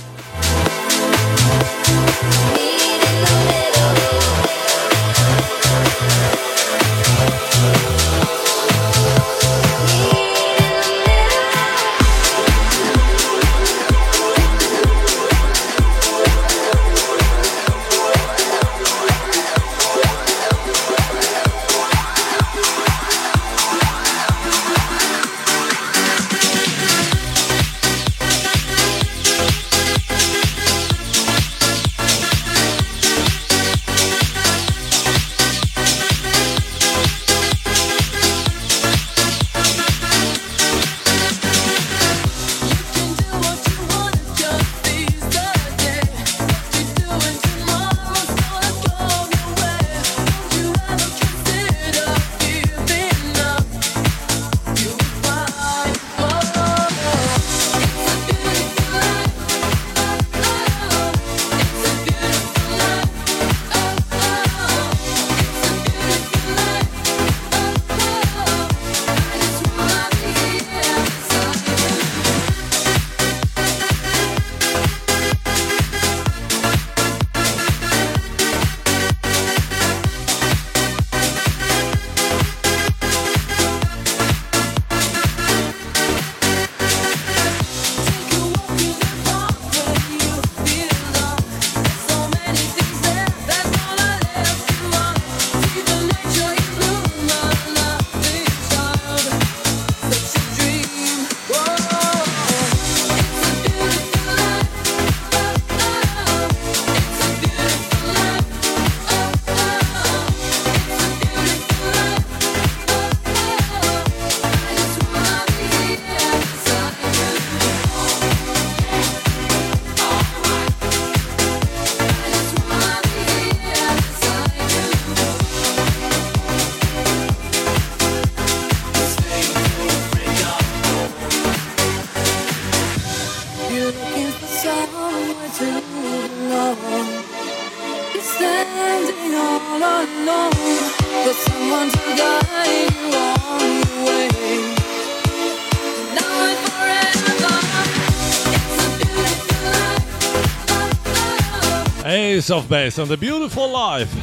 Ace 152.45 152.51
of 152.51 152.69
Base 152.69 152.99
and 153.01 153.11
the 153.11 153.17
Beautiful 153.17 153.71
Life. 153.71 154.15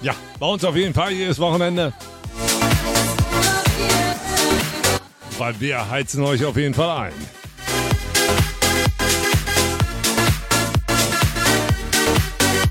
Ja, 0.00 0.14
bei 0.38 0.46
uns 0.46 0.64
auf 0.64 0.76
jeden 0.76 0.94
Fall 0.94 1.10
jedes 1.10 1.40
Wochenende. 1.40 1.92
Weil 5.36 5.58
wir 5.58 5.90
heizen 5.90 6.22
euch 6.22 6.44
auf 6.44 6.56
jeden 6.56 6.74
Fall 6.74 7.08
ein. 7.08 7.12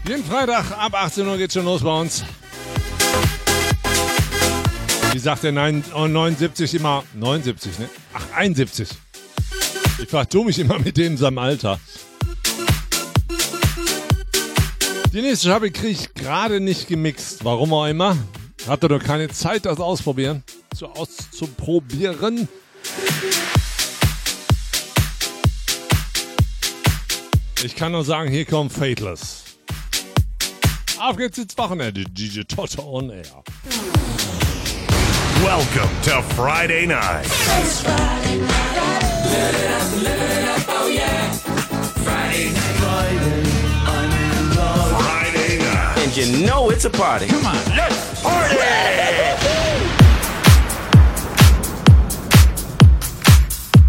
Jeden 0.07 0.23
Freitag 0.23 0.71
ab 0.77 0.93
18 0.93 1.27
Uhr 1.27 1.37
geht's 1.37 1.55
schon 1.55 1.65
los 1.65 1.81
bei 1.81 1.99
uns. 1.99 2.23
Wie 5.11 5.19
sagt 5.19 5.43
der 5.43 5.51
9 5.51 5.83
oh, 5.93 6.07
79 6.07 6.75
immer? 6.75 7.03
79, 7.15 7.79
ne? 7.79 7.89
Ach, 8.13 8.23
71. 8.33 8.87
Ich 10.01 10.07
vertue 10.07 10.45
mich 10.45 10.57
immer 10.57 10.79
mit 10.79 10.95
dem 10.95 11.13
in 11.13 11.17
seinem 11.17 11.39
Alter. 11.39 11.81
Die 15.15 15.21
nächste 15.21 15.47
Scheibe 15.47 15.71
kriege 15.71 15.87
ich 15.87 16.13
gerade 16.13 16.59
nicht 16.59 16.89
gemixt. 16.89 17.45
Warum 17.45 17.71
auch 17.71 17.85
immer. 17.85 18.17
Hatte 18.67 18.89
doch 18.89 19.01
keine 19.01 19.29
Zeit, 19.29 19.65
das 19.65 19.79
ausprobieren. 19.79 20.43
Zu 20.75 20.87
auszuprobieren. 20.87 22.49
Ich 27.63 27.77
kann 27.77 27.93
nur 27.93 28.03
sagen, 28.03 28.29
hier 28.29 28.43
kommt 28.43 28.73
Fateless. 28.73 29.43
Auf 30.99 31.15
geht's 31.15 31.37
ins 31.37 31.57
Wochenende. 31.57 32.03
DJ 32.03 32.41
Toto 32.41 32.81
on 32.81 33.09
Air. 33.09 33.23
Welcome 35.41 35.91
to 36.03 36.21
Friday 36.35 36.85
night. 36.85 37.25
Friday 42.03 42.84
And 46.17 46.27
you 46.27 46.45
know 46.45 46.69
it's 46.69 46.85
a 46.85 46.89
party. 46.89 47.27
Come 47.27 47.45
on, 47.45 47.55
let's 47.75 48.21
party! 48.21 48.55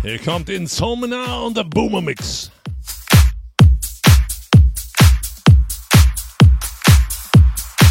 Hier 0.02 0.18
kommt 0.18 0.48
Insomnia 0.48 1.36
und 1.36 1.56
der 1.56 1.62
Boomer 1.62 2.00
Mix. 2.00 2.50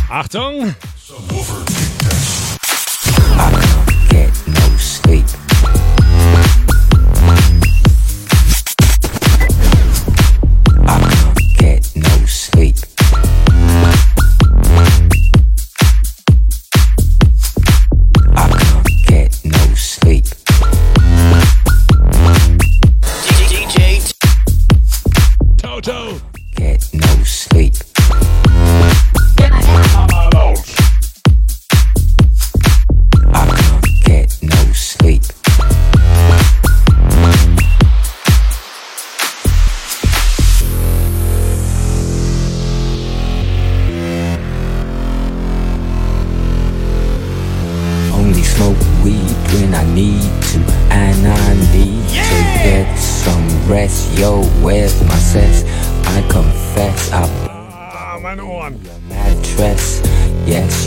Achtung! 0.09 0.75
get 4.09 4.47
no 4.47 4.77
sleep. 4.77 5.44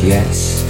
yes. 0.03 0.65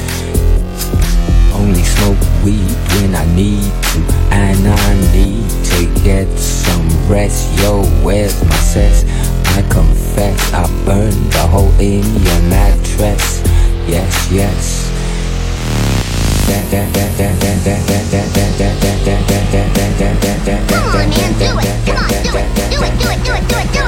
Only 1.54 1.82
smoke 1.82 2.18
weed 2.44 2.76
when 2.94 3.14
I 3.14 3.24
need 3.34 3.62
to, 3.62 4.00
and 4.30 4.68
I 4.68 4.94
need 5.12 5.48
to 5.72 6.02
get 6.02 6.28
some 6.38 6.88
rest. 7.08 7.58
Yo, 7.60 7.84
where's 8.02 8.42
my 8.44 8.56
cess? 8.56 9.04
I 9.56 9.62
confess, 9.68 10.52
I 10.52 10.66
burned 10.84 11.32
the 11.32 11.46
hole 11.46 11.72
in 11.80 12.04
your 12.04 12.42
mattress. 12.48 13.42
Yes, 13.88 14.30
yes. 14.30 14.88
Come 20.68 20.84
on, 20.84 21.08
man, 21.10 21.32
do 21.38 21.58
it. 21.58 21.86
Come 21.86 21.96
on, 21.96 22.08
do 22.08 22.32
it, 22.36 22.48
do 22.70 22.82
it, 22.82 22.98
do 22.98 23.10
it, 23.10 23.24
do 23.24 23.32
it, 23.32 23.72
do 23.72 23.80
it. 23.82 23.87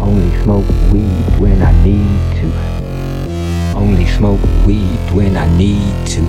Only 0.00 0.42
smoke 0.42 0.68
weed 0.92 1.40
when 1.40 1.62
I 1.62 1.72
need 1.82 2.20
to. 2.40 3.76
Only 3.76 4.06
smoke 4.06 4.40
weed 4.66 4.98
when 5.12 5.36
I 5.36 5.46
need 5.56 6.06
to. 6.08 6.20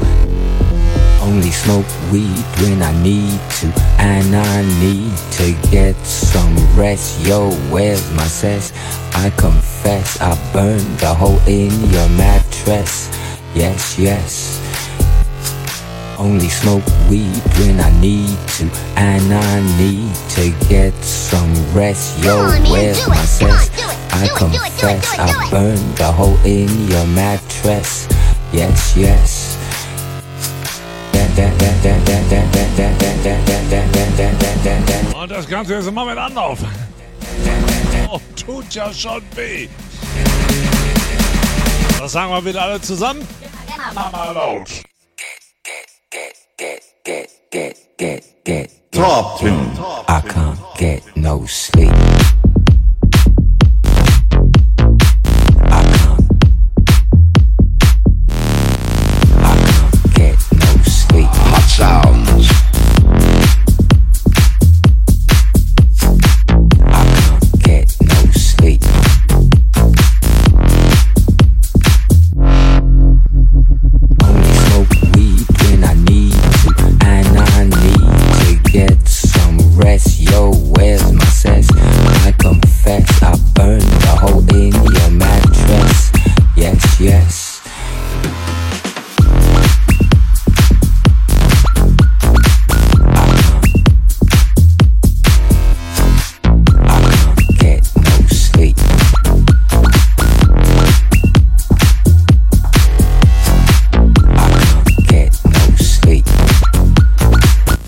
Only 1.22 1.52
smoke 1.52 1.86
weed 2.12 2.46
when 2.62 2.82
I 2.82 2.92
need 3.04 3.40
to. 3.60 3.74
And 4.00 4.36
I 4.36 4.62
need 4.80 5.16
to 5.34 5.70
get 5.70 5.96
some 6.06 6.56
rest. 6.76 7.26
Yo, 7.26 7.52
where's 7.72 8.12
my 8.14 8.28
sex? 8.28 8.72
I 9.14 9.30
confess, 9.38 10.20
I 10.22 10.36
burned 10.54 11.02
a 11.04 11.14
hole 11.14 11.40
in 11.48 11.72
your 11.92 12.10
mattress. 12.10 13.10
Yes, 13.54 13.98
yes. 13.98 14.65
Only 16.18 16.48
smoke 16.48 16.86
weed 17.10 17.42
when 17.60 17.80
I 17.80 17.92
need 18.00 18.38
to, 18.58 18.70
and 18.96 19.34
I 19.34 19.60
need 19.78 20.16
to 20.36 20.50
get 20.70 20.94
some 21.04 21.54
rest. 21.74 22.24
Yo, 22.24 22.38
on, 22.38 22.64
where's 22.64 23.06
my 23.08 23.16
cess? 23.26 23.70
I 24.14 24.28
confess, 24.30 25.20
I 25.20 25.50
burned 25.50 26.00
a 26.00 26.12
hole 26.12 26.38
in 26.46 26.70
your 26.90 27.06
mattress. 27.08 28.08
Yes, 28.54 28.96
yes. 28.96 29.58
Und 35.22 35.32
das 35.32 35.48
Ganze 35.48 35.74
jetzt 35.76 35.92
mal 35.92 36.06
mit 36.06 36.18
Anlauf. 36.18 36.60
Oh, 38.10 38.22
tut 38.36 38.74
ja 38.74 38.94
schon 38.94 39.22
weh. 39.36 39.68
Das 42.00 42.14
sagen 42.14 42.32
wir 42.32 42.46
wieder 42.46 42.62
alle 42.62 42.80
zusammen. 42.80 43.28
Mama 43.94 44.32
laut 44.32 44.70
get, 46.58 46.84
get, 47.04 47.30
get, 47.52 47.98
get, 47.98 48.44
get. 48.44 48.92
Talking. 48.92 49.54
I 50.08 50.22
can't 50.26 50.60
get 50.78 51.04
no 51.18 51.46
sleep. 51.46 51.92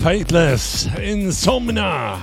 Faithless 0.08 0.88
Insomnia. 1.02 2.16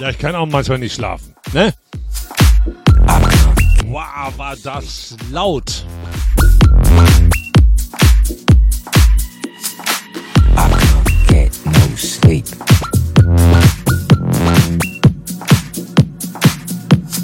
Ja, 0.00 0.08
ich 0.08 0.18
kann 0.18 0.34
auch 0.34 0.46
manchmal 0.46 0.78
nicht 0.78 0.94
schlafen, 0.94 1.34
ne? 1.52 1.74
Wow, 3.84 4.38
war 4.38 4.56
das 4.64 5.14
laut. 5.30 5.84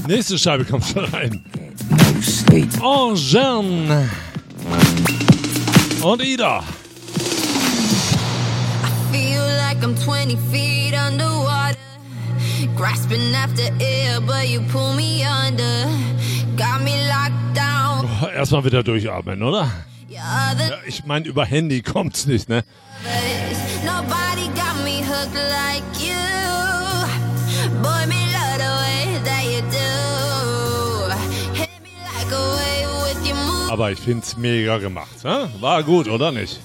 Nächste 0.06 0.38
Scheibe 0.38 0.66
kommt 0.66 0.84
schon 0.84 1.04
rein. 1.06 1.42
No 1.88 2.20
sleep. 2.20 2.68
Oh, 2.82 3.14
Angèle. 3.14 4.33
Und 6.02 6.22
Ida. 6.22 6.62
I 8.82 9.12
feel 9.12 9.42
like 9.58 9.82
I'm 9.82 9.96
20 9.96 10.36
feet 10.52 10.94
underwater. 10.94 11.78
Grasping 12.76 13.34
after 13.34 13.64
air, 13.80 14.20
but 14.20 14.48
you 14.48 14.60
pull 14.72 14.94
me 14.94 15.24
under. 15.24 15.88
Got 16.56 16.82
me 16.82 16.96
locked 17.08 17.54
down. 17.54 18.08
Oh, 18.22 18.26
erstmal 18.26 18.64
wieder 18.64 18.82
durchatmen, 18.82 19.42
oder? 19.42 19.70
Ja, 20.08 20.54
ich 20.86 21.04
meine, 21.04 21.26
über 21.26 21.44
Handy 21.44 21.82
kommt's 21.82 22.26
nicht, 22.26 22.48
ne? 22.48 22.64
Nobody 23.84 24.48
got 24.54 24.76
me 24.84 25.02
hooked 25.02 25.34
like 25.34 25.82
you. 26.00 26.23
Aber 33.74 33.90
ich 33.90 33.98
finde 33.98 34.22
es 34.24 34.36
mega 34.36 34.78
gemacht. 34.78 35.24
Hä? 35.24 35.48
War 35.58 35.82
gut, 35.82 36.06
oder 36.06 36.30
nicht? 36.30 36.60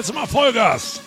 Jetzt 0.00 0.14
mal 0.14 0.26
Vollgas. 0.26 0.99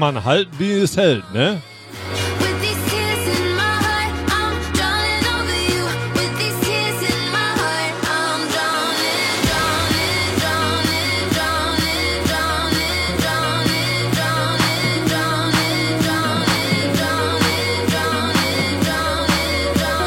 man 0.00 0.24
halten, 0.24 0.50
wie 0.58 0.72
es 0.72 0.96
hält, 0.96 1.22
ne? 1.34 1.60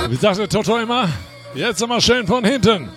Wie 0.10 0.15
sagt 0.15 0.38
der 0.40 0.49
Toto 0.49 0.78
immer? 0.78 1.07
Jetzt 1.53 1.82
immer 1.82 2.02
schön 2.02 2.26
von 2.26 2.44
hinten. 2.44 2.90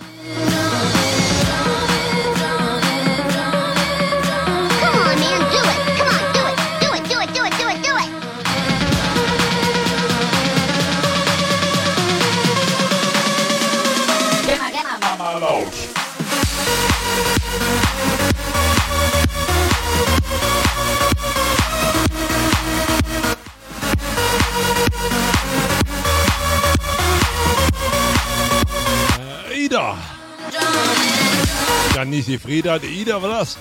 Die 32.25 32.37
Frieda, 32.37 32.79
die 32.79 32.87
Ida 32.87 33.19
das. 33.19 33.57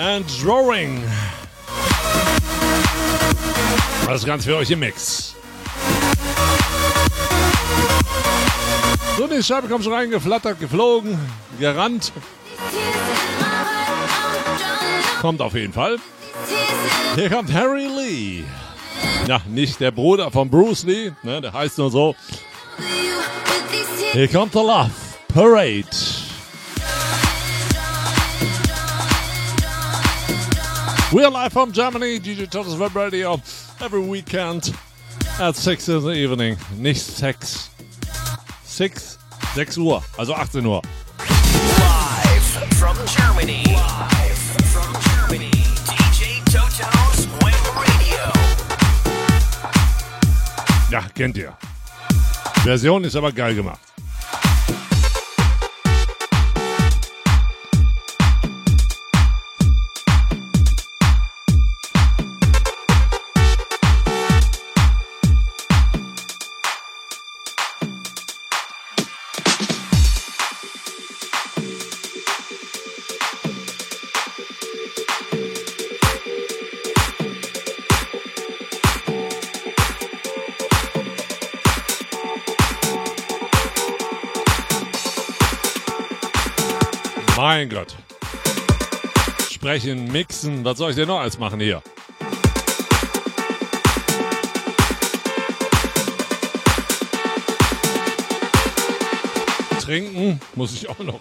And 0.00 0.26
Drawing. 0.42 1.02
Das 4.06 4.24
ganz 4.24 4.44
für 4.44 4.56
euch 4.56 4.70
im 4.70 4.80
Mix. 4.80 5.34
So, 9.16 9.26
die 9.26 9.42
Scheibe 9.42 9.68
kommt 9.68 9.84
schon 9.84 9.92
rein, 9.92 10.10
geflattert, 10.10 10.60
geflogen, 10.60 11.18
gerannt. 11.58 12.12
Kommt 15.20 15.40
auf 15.40 15.54
jeden 15.54 15.72
Fall. 15.72 15.96
Hier 17.16 17.28
kommt 17.28 17.52
Harry 17.52 17.86
Lee. 17.86 18.44
Ja, 19.26 19.40
nicht 19.48 19.80
der 19.80 19.90
Bruder 19.90 20.30
von 20.30 20.48
Bruce 20.48 20.84
Lee, 20.84 21.12
ne, 21.22 21.40
der 21.40 21.52
heißt 21.52 21.78
nur 21.78 21.90
so. 21.90 22.14
Hier 24.12 24.28
kommt 24.28 24.52
The 24.52 24.60
Love 24.60 24.90
Parade. 25.34 25.84
We 31.10 31.24
are 31.24 31.30
live 31.30 31.54
from 31.54 31.72
Germany, 31.72 32.20
DJ 32.20 32.50
Totos 32.50 32.78
Web 32.78 32.94
Radio, 32.94 33.40
every 33.80 34.00
weekend 34.02 34.74
at 35.40 35.56
6 35.56 35.88
in 35.88 36.02
the 36.02 36.10
evening. 36.10 36.58
Nicht 36.76 37.00
6. 37.00 37.70
6, 38.64 39.18
6 39.54 39.78
Uhr, 39.78 40.02
also 40.18 40.34
18 40.34 40.66
Uhr. 40.66 40.82
Live 41.18 42.74
from 42.74 42.94
Germany. 43.06 43.64
Live 43.64 44.38
from 44.68 44.92
Germany. 45.00 45.50
DJ 45.86 46.44
Toto's 46.44 47.26
Web 47.42 47.74
Radio. 47.74 48.30
Ja, 50.90 51.08
kennt 51.14 51.38
ihr. 51.38 51.56
Version 52.64 53.04
ist 53.04 53.16
aber 53.16 53.32
geil 53.32 53.54
gemacht. 53.54 53.80
Mein 87.58 87.68
Gott. 87.68 87.96
Sprechen, 89.50 90.12
mixen, 90.12 90.64
was 90.64 90.78
soll 90.78 90.90
ich 90.90 90.96
denn 90.96 91.08
noch 91.08 91.18
alles 91.18 91.40
machen 91.40 91.58
hier? 91.58 91.82
Trinken 99.80 100.40
muss 100.54 100.72
ich 100.72 100.88
auch 100.88 101.00
noch. 101.00 101.18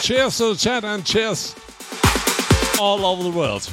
Cheers 0.00 0.38
to 0.38 0.54
the 0.54 0.60
chat 0.64 0.84
and 0.84 1.04
cheers 1.04 1.56
all 2.78 3.04
over 3.04 3.24
the 3.24 3.34
world. 3.34 3.68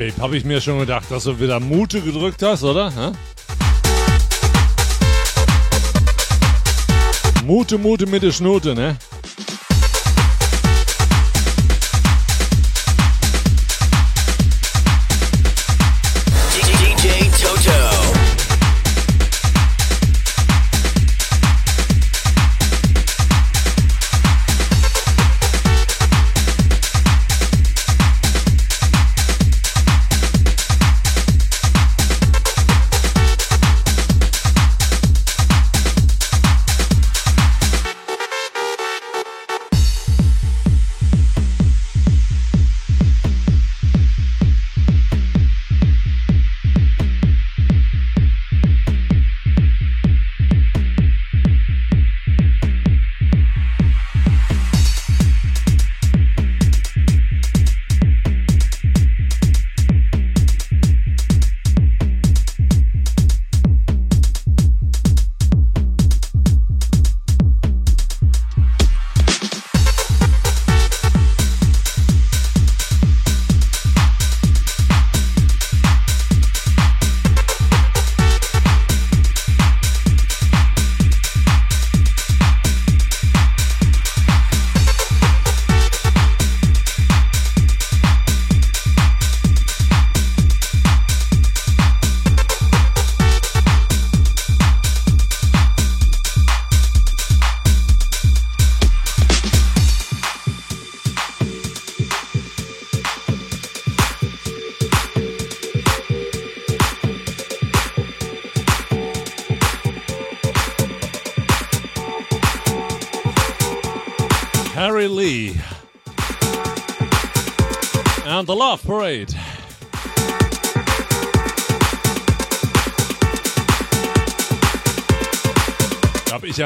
Babe, 0.00 0.14
habe 0.18 0.38
ich 0.38 0.46
mir 0.46 0.62
schon 0.62 0.78
gedacht, 0.78 1.10
dass 1.10 1.24
du 1.24 1.38
wieder 1.38 1.60
Mute 1.60 2.00
gedrückt 2.00 2.42
hast, 2.42 2.62
oder? 2.62 2.90
Hä? 2.90 3.12
Mute, 7.44 7.76
Mute 7.76 8.06
mit 8.06 8.22
der 8.22 8.32
Schnute, 8.32 8.74
ne? 8.74 8.96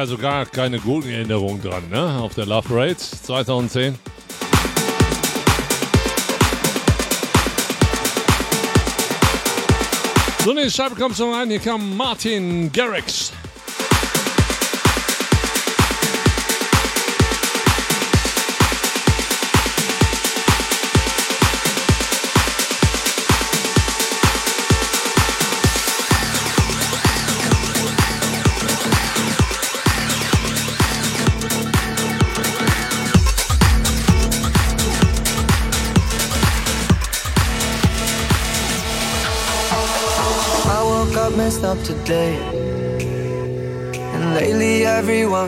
Ja 0.05 0.09
sogar 0.09 0.45
keine 0.45 0.79
guten 0.81 1.09
Erinnerungen 1.09 1.63
dran, 1.63 1.83
ne? 1.89 2.19
Auf 2.21 2.35
der 2.35 2.45
Love 2.45 2.69
Parade 2.69 2.99
2010. 2.99 3.99
So, 10.45 10.53
ne, 10.53 10.71
Scheibe 10.71 10.95
kommt 10.95 11.17
schon 11.17 11.33
rein. 11.33 11.49
Hier 11.49 11.59
kam 11.59 11.97
Martin 11.97 12.71
Garrix. 12.71 13.24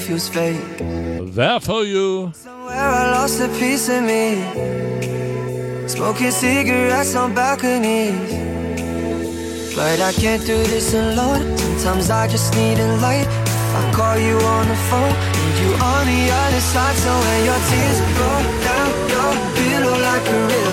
Feels 0.07 0.29
fake. 0.29 0.79
There 1.35 1.59
for 1.59 1.83
you. 1.83 2.33
Where 2.67 2.91
I 3.01 3.11
lost 3.11 3.41
a 3.41 3.49
piece 3.59 3.89
of 3.89 4.05
me. 4.05 4.25
Smoking 5.89 6.31
cigarettes 6.31 7.17
on 7.17 7.35
balconies. 7.35 8.15
But 9.75 10.01
I 10.01 10.13
can't 10.13 10.45
do 10.47 10.59
this 10.75 10.95
alone. 10.95 11.59
Sometimes 11.59 12.11
I 12.11 12.29
just 12.29 12.55
need 12.55 12.79
a 12.79 12.97
light. 12.99 13.27
I 13.79 13.83
call 13.93 14.17
you 14.17 14.39
on 14.55 14.69
the 14.69 14.79
phone, 14.89 15.15
need 15.37 15.57
you 15.65 15.73
on 15.93 16.03
the 16.07 16.23
other 16.43 16.63
side. 16.73 16.97
So 17.05 17.13
when 17.25 17.41
your 17.49 17.61
tears 17.69 17.99
roll 18.19 18.45
down 18.69 18.91
your 19.13 19.33
pillow 19.59 19.97
like 20.09 20.27
a 20.37 20.39
river, 20.51 20.66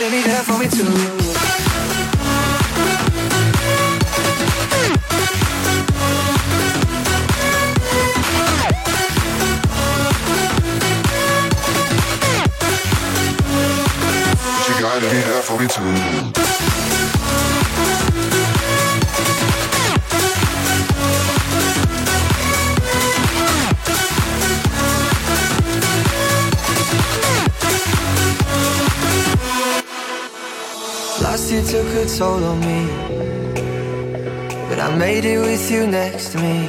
Gotta 0.00 0.10
be 0.10 0.22
there 0.22 0.42
for 0.42 0.58
me 0.58 0.68
too. 0.68 0.84
Gotta 14.78 15.08
be 15.08 15.16
there 15.16 15.42
for 15.42 15.58
me 15.58 15.66
too. 15.66 16.85
Last 31.46 31.52
year 31.52 31.62
took 31.62 31.86
a 31.94 32.06
toll 32.18 32.42
on 32.42 32.58
me, 32.58 32.88
but 34.68 34.80
I 34.80 34.96
made 34.96 35.24
it 35.24 35.38
with 35.38 35.70
you 35.70 35.86
next 35.86 36.32
to 36.32 36.38
me. 36.38 36.66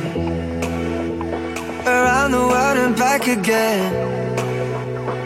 Around 1.83 2.31
the 2.33 2.45
world 2.47 2.77
and 2.77 2.95
back 2.95 3.27
again. 3.27 3.91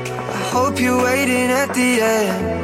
I 0.07 0.37
hope 0.53 0.79
you're 0.79 1.03
waiting 1.03 1.51
at 1.51 1.73
the 1.73 1.99
end, 2.01 2.61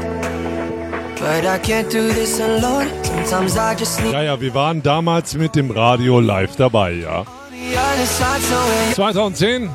Ja, 4.14 4.22
ja, 4.22 4.40
wir 4.40 4.54
waren 4.54 4.82
damals 4.82 5.34
mit 5.34 5.56
dem 5.56 5.72
Radio 5.72 6.22
live 6.22 6.56
dabei, 6.56 6.92
ja. 6.94 7.26
the 7.52 7.76
other 7.76 8.06
side. 8.06 8.42
So 8.42 8.56
when 8.56 8.94
2010, 8.94 9.70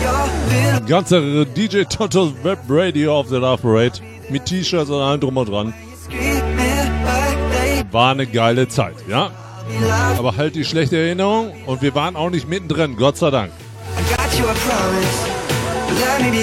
you're 0.00 0.28
feeling 0.48 0.86
ganze 0.86 1.44
DJ 1.44 1.84
Totos 1.84 2.32
Web 2.42 2.60
Radio 2.70 3.18
auf 3.18 3.28
der 3.28 3.40
Love 3.40 3.60
Parade 3.60 4.00
mit 4.30 4.46
T-Shirts 4.46 4.88
und 4.88 5.02
allem 5.02 5.20
drum 5.20 5.36
und 5.36 5.50
dran. 5.50 5.74
War 7.92 8.10
eine 8.10 8.26
geile 8.26 8.68
Zeit, 8.68 8.96
ja. 9.06 9.30
be. 9.68 10.18
Aber 10.18 10.36
halt 10.36 10.54
die 10.54 10.64
schlechte 10.64 10.96
Erinnerung 10.96 11.52
und 11.66 11.82
wir 11.82 11.94
waren 11.94 12.16
auch 12.16 12.30
nicht 12.30 12.48
mittendrin, 12.48 12.96
Gott 12.96 13.16
sei 13.16 13.30
Dank. 13.30 13.52
You 14.38 14.48
a 14.48 14.54
promise. 14.54 15.28
Let 16.00 16.32
me 16.32 16.42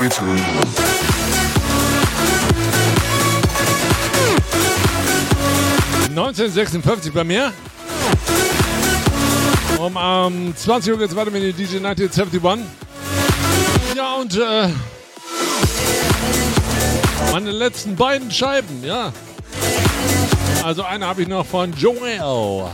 be 0.00 0.08
there 0.08 0.16
for 0.16 0.24
me 0.24 0.38
too. 0.38 0.80
1956 6.10 7.12
bei 7.12 7.24
mir. 7.24 7.52
Um 9.78 9.96
ähm, 9.98 10.54
20 10.56 10.92
Uhr 10.92 10.98
geht's 10.98 11.16
weiter 11.16 11.30
mit 11.30 11.58
DJ 11.58 11.76
1971. 11.76 12.66
Ja, 13.96 14.14
und 14.14 14.36
äh, 14.36 14.68
meine 17.32 17.50
letzten 17.50 17.96
beiden 17.96 18.30
Scheiben, 18.30 18.84
ja. 18.84 19.12
Also 20.64 20.82
eine 20.82 21.06
habe 21.06 21.22
ich 21.22 21.28
noch 21.28 21.46
von 21.46 21.72
Joel. 21.72 22.70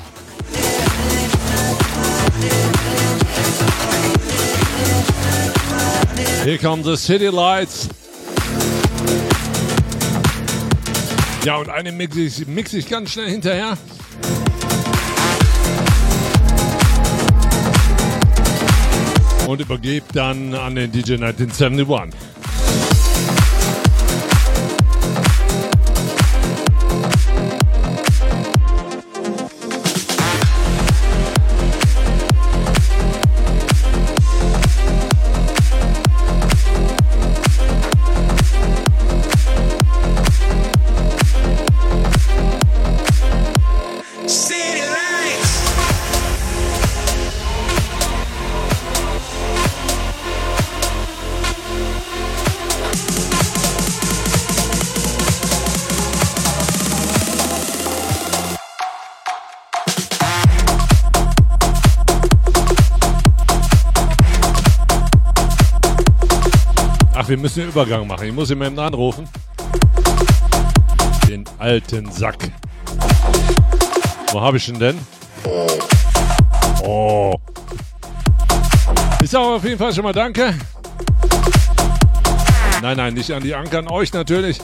Here 6.44 6.58
come 6.58 6.82
the 6.82 6.96
city 6.96 7.28
lights. 7.28 7.88
Ja, 11.44 11.56
und 11.56 11.68
eine 11.68 11.92
mix 11.92 12.16
ich, 12.16 12.46
mix 12.46 12.72
ich 12.72 12.88
ganz 12.88 13.12
schnell 13.12 13.30
hinterher. 13.30 13.78
Und 19.46 19.60
übergebe 19.60 20.06
dann 20.12 20.54
an 20.54 20.74
den 20.74 20.90
DJ 20.90 21.14
1971. 21.14 22.18
wir 67.36 67.42
müssen 67.42 67.60
den 67.60 67.68
Übergang 67.68 68.06
machen. 68.06 68.26
Ich 68.26 68.32
muss 68.32 68.50
ihn 68.50 68.56
mal 68.56 68.78
anrufen. 68.78 69.28
Den 71.28 71.44
alten 71.58 72.10
Sack. 72.10 72.50
Wo 74.32 74.40
habe 74.40 74.56
ich 74.56 74.66
ihn 74.68 74.78
denn? 74.78 74.98
Oh. 76.82 77.34
Ich 79.22 79.30
sage 79.30 79.44
auf 79.44 79.64
jeden 79.64 79.78
Fall 79.78 79.92
schon 79.92 80.04
mal 80.04 80.14
Danke. 80.14 80.54
Nein, 82.80 82.96
nein, 82.96 83.12
nicht 83.12 83.30
an 83.30 83.42
die 83.42 83.54
Anker, 83.54 83.80
an 83.80 83.88
euch 83.88 84.12
natürlich. 84.14 84.58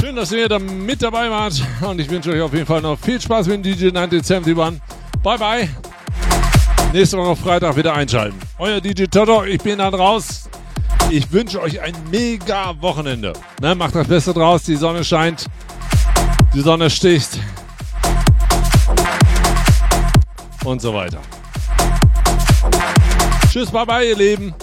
Schön, 0.00 0.14
dass 0.14 0.30
ihr 0.30 0.48
da 0.48 0.60
mit 0.60 1.02
dabei 1.02 1.28
wart. 1.28 1.60
Und 1.80 2.00
ich 2.00 2.08
wünsche 2.08 2.30
euch 2.30 2.40
auf 2.40 2.52
jeden 2.52 2.66
Fall 2.66 2.82
noch 2.82 2.96
viel 2.96 3.20
Spaß 3.20 3.48
mit 3.48 3.56
dem 3.56 3.62
DJ 3.62 3.88
1971. 3.88 4.80
Bye, 5.22 5.38
bye. 5.38 5.68
Nächste 6.92 7.18
Woche 7.18 7.34
Freitag 7.34 7.76
wieder 7.76 7.94
einschalten. 7.94 8.38
Euer 8.58 8.80
DJ 8.80 9.04
Toto, 9.04 9.44
ich 9.44 9.60
bin 9.60 9.78
dann 9.78 9.94
raus. 9.94 10.50
Ich 11.12 11.32
wünsche 11.32 11.60
euch 11.60 11.80
ein 11.80 11.94
mega 12.12 12.80
Wochenende. 12.80 13.32
Ne, 13.60 13.74
macht 13.74 13.96
das 13.96 14.06
Beste 14.06 14.32
draus. 14.32 14.62
Die 14.62 14.76
Sonne 14.76 15.02
scheint. 15.02 15.46
Die 16.54 16.60
Sonne 16.60 16.88
sticht. 16.88 17.30
Und 20.64 20.80
so 20.80 20.94
weiter. 20.94 21.18
Tschüss, 23.50 23.72
bye 23.72 23.84
bye, 23.84 24.08
ihr 24.08 24.16
Lieben. 24.16 24.54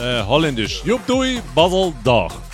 Äh, 0.00 0.22
holländisch. 0.22 0.82
Jupp 0.82 1.06
dui, 1.06 1.42
Basel 1.54 1.92
doch. 2.02 2.45